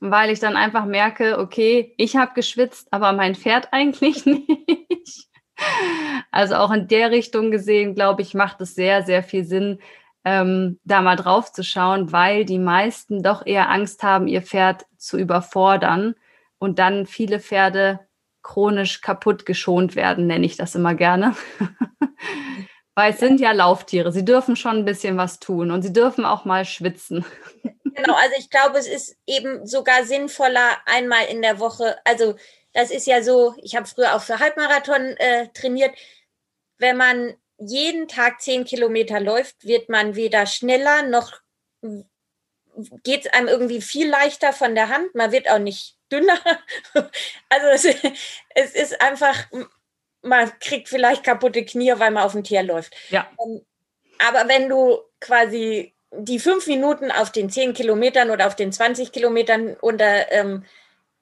weil 0.00 0.30
ich 0.30 0.40
dann 0.40 0.56
einfach 0.56 0.84
merke, 0.84 1.38
okay, 1.38 1.94
ich 1.96 2.16
habe 2.16 2.32
geschwitzt, 2.34 2.88
aber 2.90 3.12
mein 3.12 3.34
Pferd 3.34 3.68
eigentlich 3.72 4.26
nicht. 4.26 5.28
Also 6.32 6.56
auch 6.56 6.72
in 6.72 6.88
der 6.88 7.10
Richtung 7.12 7.50
gesehen, 7.50 7.94
glaube 7.94 8.22
ich, 8.22 8.34
macht 8.34 8.60
es 8.60 8.74
sehr, 8.74 9.02
sehr 9.04 9.22
viel 9.22 9.44
Sinn, 9.44 9.78
ähm, 10.24 10.80
da 10.84 11.02
mal 11.02 11.16
drauf 11.16 11.52
zu 11.52 11.62
schauen, 11.62 12.12
weil 12.12 12.44
die 12.44 12.58
meisten 12.58 13.22
doch 13.22 13.44
eher 13.44 13.70
Angst 13.70 14.02
haben, 14.02 14.28
ihr 14.28 14.42
Pferd 14.42 14.86
zu 14.96 15.18
überfordern 15.18 16.14
und 16.58 16.78
dann 16.78 17.06
viele 17.06 17.38
Pferde 17.38 18.00
chronisch 18.42 19.00
kaputt 19.00 19.46
geschont 19.46 19.96
werden, 19.96 20.26
nenne 20.26 20.46
ich 20.46 20.56
das 20.56 20.74
immer 20.74 20.94
gerne. 20.94 21.36
weil 22.94 23.12
es 23.12 23.20
sind 23.20 23.40
ja 23.40 23.52
Lauftiere, 23.52 24.12
sie 24.12 24.24
dürfen 24.24 24.56
schon 24.56 24.78
ein 24.78 24.84
bisschen 24.84 25.16
was 25.16 25.40
tun 25.40 25.70
und 25.70 25.82
sie 25.82 25.92
dürfen 25.92 26.24
auch 26.24 26.44
mal 26.44 26.64
schwitzen. 26.64 27.24
Genau, 27.94 28.14
also 28.14 28.34
ich 28.38 28.48
glaube, 28.48 28.78
es 28.78 28.86
ist 28.86 29.18
eben 29.26 29.66
sogar 29.66 30.04
sinnvoller, 30.04 30.78
einmal 30.86 31.26
in 31.26 31.42
der 31.42 31.60
Woche, 31.60 31.98
also 32.06 32.36
das 32.72 32.90
ist 32.90 33.06
ja 33.06 33.22
so, 33.22 33.54
ich 33.62 33.76
habe 33.76 33.86
früher 33.86 34.16
auch 34.16 34.22
für 34.22 34.38
Halbmarathon 34.38 35.14
äh, 35.18 35.48
trainiert, 35.48 35.94
wenn 36.78 36.96
man 36.96 37.34
jeden 37.58 38.08
Tag 38.08 38.40
zehn 38.40 38.64
Kilometer 38.64 39.20
läuft, 39.20 39.66
wird 39.66 39.90
man 39.90 40.16
weder 40.16 40.46
schneller 40.46 41.02
noch 41.02 41.42
geht 43.04 43.26
es 43.26 43.32
einem 43.32 43.48
irgendwie 43.48 43.80
viel 43.80 44.08
leichter 44.08 44.52
von 44.52 44.74
der 44.74 44.88
Hand. 44.88 45.14
Man 45.14 45.32
wird 45.32 45.48
auch 45.48 45.58
nicht 45.58 45.96
dünner. 46.12 46.38
Also 47.48 47.88
es, 47.88 47.96
es, 48.54 48.74
ist 48.74 49.00
einfach, 49.02 49.36
man 50.22 50.50
kriegt 50.60 50.88
vielleicht 50.88 51.24
kaputte 51.24 51.64
Knie, 51.64 51.92
weil 51.96 52.10
man 52.10 52.24
auf 52.24 52.32
dem 52.32 52.44
Tier 52.44 52.62
läuft. 52.62 52.94
Ja. 53.10 53.30
Ähm, 53.44 53.64
aber 54.18 54.48
wenn 54.48 54.68
du 54.68 55.00
quasi 55.20 55.94
die 56.12 56.38
fünf 56.38 56.66
Minuten 56.66 57.10
auf 57.10 57.32
den 57.32 57.50
zehn 57.50 57.72
Kilometern 57.72 58.30
oder 58.30 58.46
auf 58.46 58.56
den 58.56 58.72
20 58.72 59.12
Kilometern 59.12 59.76
unter 59.80 60.30
ähm, 60.30 60.64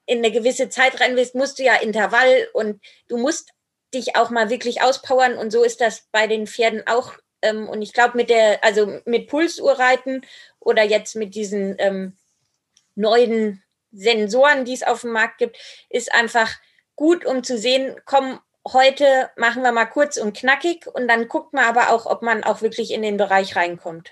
in 0.05 0.19
eine 0.19 0.31
gewisse 0.31 0.69
Zeit 0.69 0.99
rein 0.99 1.15
willst, 1.15 1.35
musst 1.35 1.59
du 1.59 1.63
ja 1.63 1.75
Intervall 1.75 2.47
und 2.53 2.81
du 3.07 3.17
musst 3.17 3.51
dich 3.93 4.15
auch 4.15 4.29
mal 4.29 4.49
wirklich 4.49 4.81
auspowern 4.81 5.37
und 5.37 5.51
so 5.51 5.63
ist 5.63 5.81
das 5.81 6.07
bei 6.11 6.27
den 6.27 6.47
Pferden 6.47 6.85
auch. 6.87 7.13
Ähm, 7.41 7.67
und 7.69 7.81
ich 7.81 7.93
glaube, 7.93 8.17
mit 8.17 8.29
der, 8.29 8.63
also 8.63 8.99
mit 9.05 9.27
Pulsuhrreiten 9.27 10.25
oder 10.59 10.83
jetzt 10.83 11.15
mit 11.15 11.35
diesen 11.35 11.75
ähm, 11.79 12.17
neuen 12.95 13.63
Sensoren, 13.91 14.65
die 14.65 14.73
es 14.73 14.83
auf 14.83 15.01
dem 15.01 15.11
Markt 15.11 15.37
gibt, 15.37 15.57
ist 15.89 16.13
einfach 16.13 16.49
gut, 16.95 17.25
um 17.25 17.43
zu 17.43 17.57
sehen, 17.57 17.95
komm, 18.05 18.39
heute 18.67 19.29
machen 19.37 19.63
wir 19.63 19.71
mal 19.71 19.85
kurz 19.85 20.17
und 20.17 20.35
knackig 20.35 20.87
und 20.87 21.07
dann 21.07 21.27
guckt 21.27 21.53
man 21.53 21.65
aber 21.65 21.89
auch, 21.89 22.05
ob 22.05 22.21
man 22.21 22.43
auch 22.43 22.61
wirklich 22.61 22.91
in 22.91 23.01
den 23.01 23.17
Bereich 23.17 23.55
reinkommt. 23.55 24.11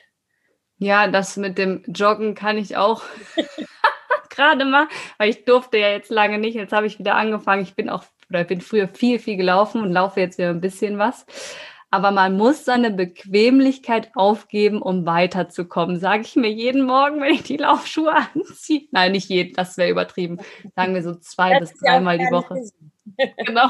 Ja, 0.77 1.07
das 1.07 1.37
mit 1.37 1.57
dem 1.57 1.83
Joggen 1.87 2.35
kann 2.35 2.57
ich 2.57 2.77
auch 2.77 3.03
gerade 4.29 4.65
mal, 4.65 4.87
weil 5.17 5.29
ich 5.29 5.43
durfte 5.45 5.77
ja 5.77 5.89
jetzt 5.89 6.09
lange 6.09 6.37
nicht. 6.37 6.55
Jetzt 6.55 6.73
habe 6.73 6.87
ich 6.87 6.99
wieder 6.99 7.15
angefangen. 7.15 7.63
Ich 7.63 7.75
bin 7.75 7.89
auch 7.89 8.03
oder 8.29 8.43
bin 8.43 8.61
früher 8.61 8.87
viel, 8.87 9.19
viel 9.19 9.37
gelaufen 9.37 9.81
und 9.81 9.91
laufe 9.91 10.19
jetzt 10.19 10.37
wieder 10.37 10.49
ein 10.49 10.61
bisschen 10.61 10.97
was. 10.97 11.25
Aber 11.91 12.11
man 12.11 12.37
muss 12.37 12.65
seine 12.65 12.91
Bequemlichkeit 12.91 14.11
aufgeben, 14.13 14.81
um 14.81 15.05
weiterzukommen, 15.05 15.99
sage 15.99 16.21
ich 16.21 16.35
mir 16.35 16.51
jeden 16.51 16.83
Morgen, 16.83 17.19
wenn 17.21 17.33
ich 17.33 17.43
die 17.43 17.57
Laufschuhe 17.57 18.13
anziehe. 18.35 18.87
Nein, 18.91 19.13
nicht 19.13 19.29
jeden, 19.29 19.53
das 19.55 19.77
wäre 19.77 19.89
übertrieben. 19.89 20.37
Sagen 20.75 20.93
wir 20.93 21.01
so 21.01 21.15
zwei 21.15 21.57
das 21.57 21.71
bis 21.71 21.79
dreimal 21.79 22.17
die 22.19 22.25
Woche. 22.25 22.55
genau. 23.45 23.69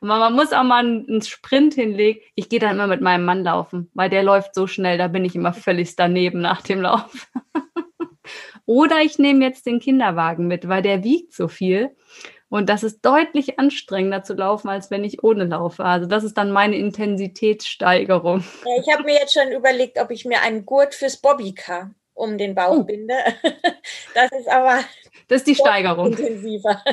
Aber 0.00 0.18
man 0.18 0.34
muss 0.34 0.52
auch 0.52 0.64
mal 0.64 0.84
einen 0.84 1.22
Sprint 1.22 1.74
hinlegen. 1.74 2.20
Ich 2.34 2.48
gehe 2.48 2.60
dann 2.60 2.76
immer 2.76 2.86
mit 2.86 3.00
meinem 3.00 3.24
Mann 3.24 3.44
laufen, 3.44 3.90
weil 3.94 4.10
der 4.10 4.22
läuft 4.22 4.54
so 4.54 4.66
schnell, 4.66 4.98
da 4.98 5.08
bin 5.08 5.24
ich 5.24 5.34
immer 5.34 5.52
völlig 5.52 5.96
daneben 5.96 6.40
nach 6.40 6.62
dem 6.62 6.80
Lauf. 6.82 7.28
Oder 8.66 9.02
ich 9.02 9.18
nehme 9.18 9.44
jetzt 9.44 9.66
den 9.66 9.78
Kinderwagen 9.78 10.48
mit, 10.48 10.68
weil 10.68 10.82
der 10.82 11.04
wiegt 11.04 11.32
so 11.32 11.46
viel. 11.46 11.96
Und 12.48 12.68
das 12.68 12.84
ist 12.84 13.04
deutlich 13.04 13.58
anstrengender 13.58 14.22
zu 14.22 14.34
laufen, 14.34 14.68
als 14.68 14.90
wenn 14.90 15.02
ich 15.02 15.24
ohne 15.24 15.44
laufe. 15.44 15.84
Also 15.84 16.06
das 16.06 16.22
ist 16.22 16.38
dann 16.38 16.52
meine 16.52 16.76
Intensitätssteigerung. 16.76 18.44
Ich 18.80 18.92
habe 18.92 19.04
mir 19.04 19.14
jetzt 19.14 19.34
schon 19.34 19.50
überlegt, 19.50 19.98
ob 20.00 20.10
ich 20.10 20.24
mir 20.24 20.42
einen 20.42 20.64
Gurt 20.64 20.94
fürs 20.94 21.16
Bobbycar 21.16 21.90
um 22.14 22.38
den 22.38 22.54
Bauch 22.54 22.78
oh. 22.78 22.84
binde. 22.84 23.14
Das 24.14 24.32
ist 24.32 24.48
aber 24.48 24.80
das 25.28 25.42
ist 25.42 25.46
die 25.46 25.54
Steigerung. 25.54 26.12
Intensiver. 26.12 26.82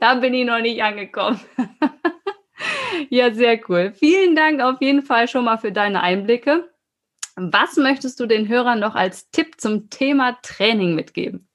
Da 0.00 0.14
bin 0.14 0.32
ich 0.32 0.46
noch 0.46 0.60
nicht 0.60 0.82
angekommen. 0.82 1.40
Ja, 3.10 3.32
sehr 3.32 3.60
cool. 3.68 3.92
Vielen 3.92 4.34
Dank 4.34 4.62
auf 4.62 4.80
jeden 4.80 5.02
Fall 5.02 5.28
schon 5.28 5.44
mal 5.44 5.58
für 5.58 5.70
deine 5.70 6.02
Einblicke. 6.02 6.70
Was 7.36 7.76
möchtest 7.76 8.18
du 8.18 8.26
den 8.26 8.48
Hörern 8.48 8.80
noch 8.80 8.94
als 8.94 9.30
Tipp 9.30 9.60
zum 9.60 9.90
Thema 9.90 10.38
Training 10.42 10.94
mitgeben? 10.94 11.48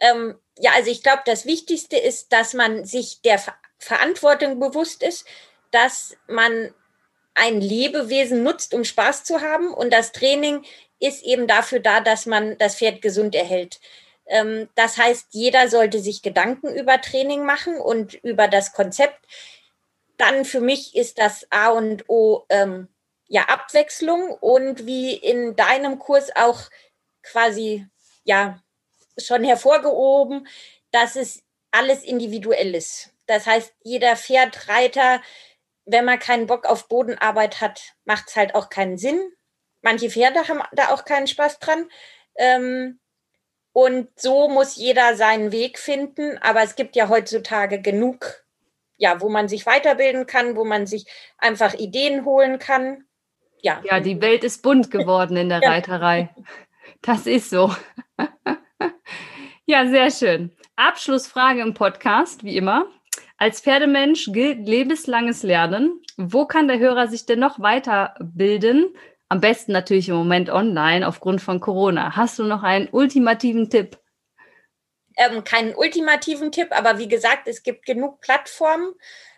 Ähm, 0.00 0.36
ja, 0.58 0.72
also 0.74 0.90
ich 0.90 1.02
glaube, 1.02 1.22
das 1.26 1.46
Wichtigste 1.46 1.96
ist, 1.96 2.32
dass 2.32 2.54
man 2.54 2.84
sich 2.84 3.20
der 3.22 3.38
Ver 3.38 3.54
Verantwortung 3.78 4.58
bewusst 4.58 5.02
ist, 5.02 5.26
dass 5.70 6.16
man 6.28 6.72
ein 7.34 7.60
Lebewesen 7.60 8.42
nutzt, 8.42 8.72
um 8.72 8.84
Spaß 8.84 9.24
zu 9.24 9.42
haben. 9.42 9.72
Und 9.74 9.92
das 9.92 10.12
Training 10.12 10.64
ist 10.98 11.22
eben 11.22 11.46
dafür 11.46 11.80
da, 11.80 12.00
dass 12.00 12.24
man 12.24 12.56
das 12.56 12.76
Pferd 12.76 13.02
gesund 13.02 13.34
erhält. 13.34 13.80
Ähm, 14.26 14.68
das 14.74 14.96
heißt, 14.96 15.26
jeder 15.32 15.68
sollte 15.68 16.00
sich 16.00 16.22
Gedanken 16.22 16.74
über 16.74 17.00
Training 17.00 17.44
machen 17.44 17.76
und 17.76 18.14
über 18.14 18.48
das 18.48 18.72
Konzept. 18.72 19.20
Dann 20.16 20.46
für 20.46 20.60
mich 20.60 20.96
ist 20.96 21.18
das 21.18 21.46
A 21.50 21.68
und 21.68 22.08
O 22.08 22.44
ähm, 22.48 22.88
ja 23.28 23.42
Abwechslung 23.42 24.30
und 24.30 24.86
wie 24.86 25.14
in 25.14 25.56
deinem 25.56 25.98
Kurs 25.98 26.34
auch 26.34 26.60
quasi 27.22 27.86
ja 28.24 28.62
schon 29.18 29.44
hervorgehoben, 29.44 30.46
dass 30.90 31.16
es 31.16 31.42
alles 31.70 32.02
individuell 32.02 32.74
ist. 32.74 33.12
Das 33.26 33.46
heißt, 33.46 33.74
jeder 33.82 34.16
Pferdreiter, 34.16 35.20
wenn 35.84 36.04
man 36.04 36.18
keinen 36.18 36.46
Bock 36.46 36.66
auf 36.66 36.88
Bodenarbeit 36.88 37.60
hat, 37.60 37.94
macht 38.04 38.28
es 38.28 38.36
halt 38.36 38.54
auch 38.54 38.70
keinen 38.70 38.98
Sinn. 38.98 39.20
Manche 39.82 40.10
Pferde 40.10 40.48
haben 40.48 40.62
da 40.72 40.88
auch 40.88 41.04
keinen 41.04 41.26
Spaß 41.26 41.58
dran. 41.58 41.88
Ähm, 42.36 42.98
und 43.72 44.08
so 44.18 44.48
muss 44.48 44.76
jeder 44.76 45.16
seinen 45.16 45.52
Weg 45.52 45.78
finden. 45.78 46.38
Aber 46.38 46.62
es 46.62 46.76
gibt 46.76 46.96
ja 46.96 47.08
heutzutage 47.08 47.80
genug, 47.80 48.44
ja, 48.96 49.20
wo 49.20 49.28
man 49.28 49.48
sich 49.48 49.66
weiterbilden 49.66 50.26
kann, 50.26 50.56
wo 50.56 50.64
man 50.64 50.86
sich 50.86 51.06
einfach 51.38 51.74
Ideen 51.74 52.24
holen 52.24 52.58
kann. 52.58 53.04
Ja. 53.60 53.82
Ja, 53.84 54.00
die 54.00 54.20
Welt 54.20 54.44
ist 54.44 54.62
bunt 54.62 54.90
geworden 54.90 55.36
in 55.36 55.48
der. 55.48 55.60
Reiterei. 55.62 56.34
Das 57.02 57.26
ist 57.26 57.50
so. 57.50 57.74
Ja, 59.68 59.84
sehr 59.88 60.12
schön. 60.12 60.52
Abschlussfrage 60.76 61.60
im 61.60 61.74
Podcast, 61.74 62.44
wie 62.44 62.56
immer. 62.56 62.86
Als 63.36 63.60
Pferdemensch 63.60 64.30
gilt 64.32 64.68
lebenslanges 64.68 65.42
Lernen. 65.42 66.00
Wo 66.16 66.46
kann 66.46 66.68
der 66.68 66.78
Hörer 66.78 67.08
sich 67.08 67.26
denn 67.26 67.40
noch 67.40 67.58
weiterbilden? 67.58 68.94
Am 69.28 69.40
besten 69.40 69.72
natürlich 69.72 70.08
im 70.08 70.14
Moment 70.14 70.50
online 70.50 71.06
aufgrund 71.06 71.42
von 71.42 71.58
Corona. 71.58 72.14
Hast 72.14 72.38
du 72.38 72.44
noch 72.44 72.62
einen 72.62 72.88
ultimativen 72.92 73.68
Tipp? 73.68 73.98
Ähm, 75.16 75.42
keinen 75.42 75.74
ultimativen 75.74 76.52
Tipp, 76.52 76.68
aber 76.70 77.00
wie 77.00 77.08
gesagt, 77.08 77.48
es 77.48 77.64
gibt 77.64 77.86
genug 77.86 78.20
Plattformen. 78.20 78.94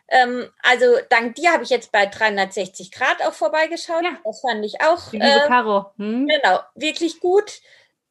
Ähm, 0.09 0.51
also 0.63 0.85
dank 1.09 1.37
dir 1.37 1.53
habe 1.53 1.65
ich 1.65 1.71
jetzt 1.71 1.91
bei 1.91 2.05
360 2.05 2.93
Grad 2.93 3.23
auch 3.23 3.33
vorbeigeschaut. 3.33 4.05
Ja. 4.05 4.19
Das 4.25 4.43
fand 4.43 4.63
ich 4.63 4.83
auch. 4.83 5.11
Liebe 5.11 5.25
äh, 5.25 5.47
Caro. 5.47 5.87
Hm? 5.97 6.27
Genau, 6.27 6.61
wirklich 6.75 7.19
gut. 7.19 7.63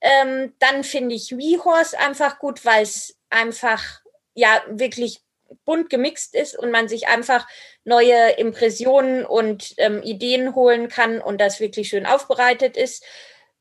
Ähm, 0.02 0.54
dann 0.60 0.84
finde 0.84 1.16
ich 1.16 1.32
WeHorse 1.32 1.98
einfach 1.98 2.40
gut, 2.40 2.66
weil 2.66 2.84
es 2.84 3.18
einfach 3.30 4.02
ja 4.34 4.62
wirklich 4.70 5.22
bunt 5.66 5.90
gemixt 5.90 6.36
ist 6.36 6.58
und 6.58 6.72
man 6.72 6.88
sich 6.88 7.08
einfach 7.08 7.48
neue 7.84 8.32
Impressionen 8.32 9.26
und 9.26 9.74
ähm, 9.78 10.02
Ideen 10.04 10.56
holen 10.56 10.90
kann 10.90 11.22
und 11.22 11.40
das 11.40 11.60
wirklich 11.60 11.90
schön 11.90 12.06
aufbereitet 12.06 12.78
ist. 12.78 13.04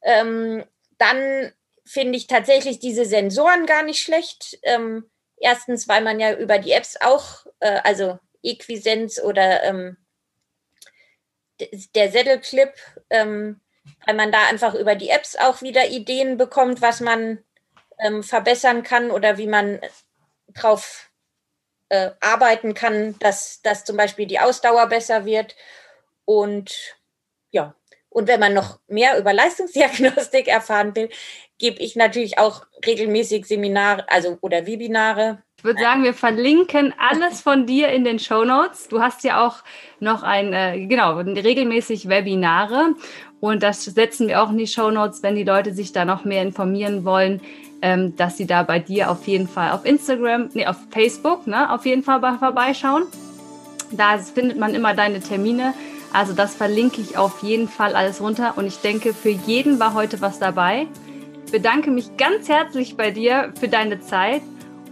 Ähm, 0.02 0.64
dann 0.98 1.52
finde 1.84 2.16
ich 2.16 2.26
tatsächlich 2.26 2.80
diese 2.80 3.04
Sensoren 3.04 3.66
gar 3.66 3.82
nicht 3.82 4.02
schlecht. 4.02 4.58
Ähm, 4.62 5.08
erstens, 5.36 5.88
weil 5.88 6.02
man 6.02 6.20
ja 6.20 6.34
über 6.34 6.58
die 6.58 6.72
Apps 6.72 6.96
auch, 7.00 7.46
äh, 7.60 7.80
also 7.84 8.18
Equisenz 8.42 9.20
oder 9.20 9.62
ähm, 9.64 9.96
der 11.94 12.10
Sättelclip, 12.10 12.72
ähm, 13.10 13.60
weil 14.04 14.14
man 14.14 14.32
da 14.32 14.46
einfach 14.48 14.74
über 14.74 14.94
die 14.94 15.10
Apps 15.10 15.36
auch 15.36 15.62
wieder 15.62 15.88
Ideen 15.88 16.36
bekommt, 16.36 16.80
was 16.80 17.00
man 17.00 17.42
ähm, 17.98 18.22
verbessern 18.22 18.82
kann 18.82 19.10
oder 19.10 19.38
wie 19.38 19.46
man 19.46 19.80
drauf 20.54 21.10
äh, 21.88 22.10
arbeiten 22.20 22.74
kann, 22.74 23.18
dass, 23.18 23.62
dass 23.62 23.84
zum 23.84 23.96
Beispiel 23.96 24.26
die 24.26 24.40
Ausdauer 24.40 24.86
besser 24.86 25.24
wird. 25.24 25.54
Und 26.24 26.96
ja, 27.50 27.74
und 28.08 28.28
wenn 28.28 28.40
man 28.40 28.54
noch 28.54 28.78
mehr 28.88 29.18
über 29.18 29.32
Leistungsdiagnostik 29.32 30.48
erfahren 30.48 30.96
will, 30.96 31.10
gebe 31.58 31.80
ich 31.80 31.96
natürlich 31.96 32.38
auch 32.38 32.66
regelmäßig 32.86 33.46
Seminare, 33.46 34.08
also 34.08 34.38
oder 34.40 34.66
Webinare. 34.66 35.42
Ich 35.58 35.64
würde 35.64 35.80
sagen, 35.80 36.02
wir 36.02 36.14
verlinken 36.14 36.94
alles 36.98 37.40
von 37.40 37.66
dir 37.66 37.88
in 37.88 38.04
den 38.04 38.18
Show 38.18 38.44
Notes. 38.44 38.88
Du 38.88 39.00
hast 39.00 39.24
ja 39.24 39.46
auch 39.46 39.64
noch 40.00 40.22
ein, 40.22 40.52
äh, 40.52 40.86
genau, 40.86 41.18
regelmäßig 41.18 42.08
Webinare 42.08 42.94
und 43.40 43.62
das 43.62 43.84
setzen 43.84 44.28
wir 44.28 44.42
auch 44.42 44.50
in 44.50 44.58
die 44.58 44.66
Show 44.66 44.90
Notes, 44.90 45.22
wenn 45.22 45.36
die 45.36 45.44
Leute 45.44 45.74
sich 45.74 45.92
da 45.92 46.04
noch 46.04 46.24
mehr 46.24 46.42
informieren 46.42 47.04
wollen, 47.04 47.40
ähm, 47.82 48.16
dass 48.16 48.36
sie 48.36 48.46
da 48.46 48.62
bei 48.62 48.78
dir 48.78 49.10
auf 49.10 49.26
jeden 49.26 49.48
Fall 49.48 49.72
auf 49.72 49.84
Instagram, 49.84 50.48
nee, 50.54 50.66
auf 50.66 50.76
Facebook, 50.90 51.46
ne, 51.46 51.72
auf 51.72 51.84
jeden 51.84 52.02
Fall 52.02 52.20
vorbeischauen. 52.38 53.04
Da 53.92 54.18
findet 54.18 54.58
man 54.58 54.74
immer 54.74 54.94
deine 54.94 55.20
Termine. 55.20 55.74
Also 56.12 56.32
das 56.32 56.54
verlinke 56.54 57.00
ich 57.00 57.18
auf 57.18 57.42
jeden 57.42 57.68
Fall 57.68 57.94
alles 57.94 58.20
runter 58.20 58.54
und 58.56 58.66
ich 58.66 58.78
denke, 58.78 59.12
für 59.12 59.30
jeden 59.30 59.78
war 59.78 59.92
heute 59.92 60.20
was 60.20 60.38
dabei. 60.38 60.86
Bedanke 61.52 61.90
mich 61.90 62.16
ganz 62.16 62.48
herzlich 62.48 62.96
bei 62.96 63.10
dir 63.10 63.52
für 63.60 63.68
deine 63.68 64.00
Zeit 64.00 64.42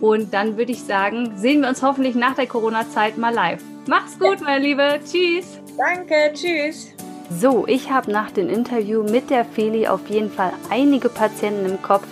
und 0.00 0.34
dann 0.34 0.58
würde 0.58 0.72
ich 0.72 0.82
sagen, 0.82 1.32
sehen 1.36 1.62
wir 1.62 1.68
uns 1.68 1.82
hoffentlich 1.82 2.14
nach 2.14 2.34
der 2.34 2.46
Corona-Zeit 2.46 3.16
mal 3.16 3.32
live. 3.32 3.62
Mach's 3.86 4.18
gut, 4.18 4.40
meine 4.42 4.64
Liebe. 4.64 5.00
Tschüss. 5.04 5.60
Danke, 5.76 6.32
tschüss. 6.34 6.94
So, 7.30 7.66
ich 7.66 7.90
habe 7.90 8.12
nach 8.12 8.30
dem 8.30 8.50
Interview 8.50 9.02
mit 9.02 9.30
der 9.30 9.46
Feli 9.46 9.88
auf 9.88 10.08
jeden 10.08 10.30
Fall 10.30 10.52
einige 10.68 11.08
Patienten 11.08 11.64
im 11.64 11.80
Kopf, 11.80 12.06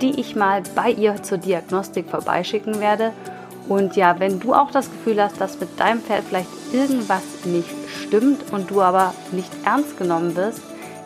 die 0.00 0.18
ich 0.18 0.34
mal 0.34 0.62
bei 0.74 0.90
ihr 0.90 1.22
zur 1.22 1.38
Diagnostik 1.38 2.08
vorbeischicken 2.08 2.80
werde. 2.80 3.12
Und 3.68 3.94
ja, 3.96 4.18
wenn 4.18 4.40
du 4.40 4.54
auch 4.54 4.70
das 4.70 4.90
Gefühl 4.90 5.22
hast, 5.22 5.38
dass 5.40 5.60
mit 5.60 5.78
deinem 5.78 6.00
Pferd 6.00 6.24
vielleicht 6.26 6.48
irgendwas 6.72 7.22
nicht 7.44 7.68
stimmt 8.02 8.52
und 8.52 8.70
du 8.70 8.80
aber 8.80 9.14
nicht 9.32 9.50
ernst 9.64 9.98
genommen 9.98 10.34
wirst, 10.34 10.62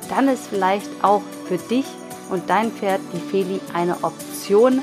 dann 0.09 0.29
ist 0.29 0.49
vielleicht 0.49 0.89
auch 1.03 1.23
für 1.47 1.59
dich 1.59 1.87
und 2.31 2.49
dein 2.49 2.71
Pferd 2.71 3.01
die 3.13 3.31
Feli 3.31 3.61
eine 3.75 3.97
Option, 4.03 4.83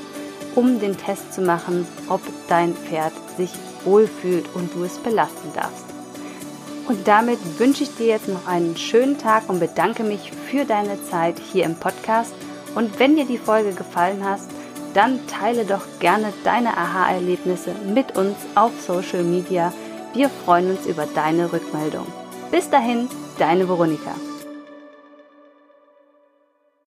um 0.54 0.80
den 0.80 0.98
Test 0.98 1.34
zu 1.34 1.42
machen, 1.42 1.88
ob 2.10 2.22
dein 2.50 2.74
Pferd 2.74 3.14
sich 3.38 3.52
wohlfühlt 3.86 4.46
und 4.54 4.74
du 4.74 4.84
es 4.84 4.98
belasten 4.98 5.52
darfst. 5.54 5.85
Und 6.88 7.08
damit 7.08 7.40
wünsche 7.58 7.84
ich 7.84 7.96
dir 7.96 8.08
jetzt 8.08 8.28
noch 8.28 8.48
einen 8.48 8.78
schönen 8.78 9.18
Tag 9.18 9.50
und 9.50 9.60
bedanke 9.60 10.04
mich 10.04 10.32
für 10.50 10.66
deine 10.66 11.04
Zeit 11.04 11.40
hier 11.40 11.66
im 11.66 11.76
Podcast. 11.76 12.34
Und 12.76 13.00
wenn 13.00 13.16
dir 13.16 13.26
die 13.26 13.40
Folge 13.40 13.74
gefallen 13.74 14.24
hat, 14.24 14.42
dann 14.94 15.26
teile 15.28 15.66
doch 15.66 15.82
gerne 16.00 16.32
deine 16.44 16.78
Aha-Erlebnisse 16.78 17.72
mit 17.94 18.18
uns 18.18 18.38
auf 18.54 18.72
Social 18.80 19.24
Media. 19.24 19.74
Wir 20.14 20.30
freuen 20.30 20.72
uns 20.72 20.86
über 20.86 21.06
deine 21.06 21.52
Rückmeldung. 21.52 22.06
Bis 22.52 22.70
dahin, 22.70 23.10
deine 23.38 23.68
Veronika. 23.68 24.12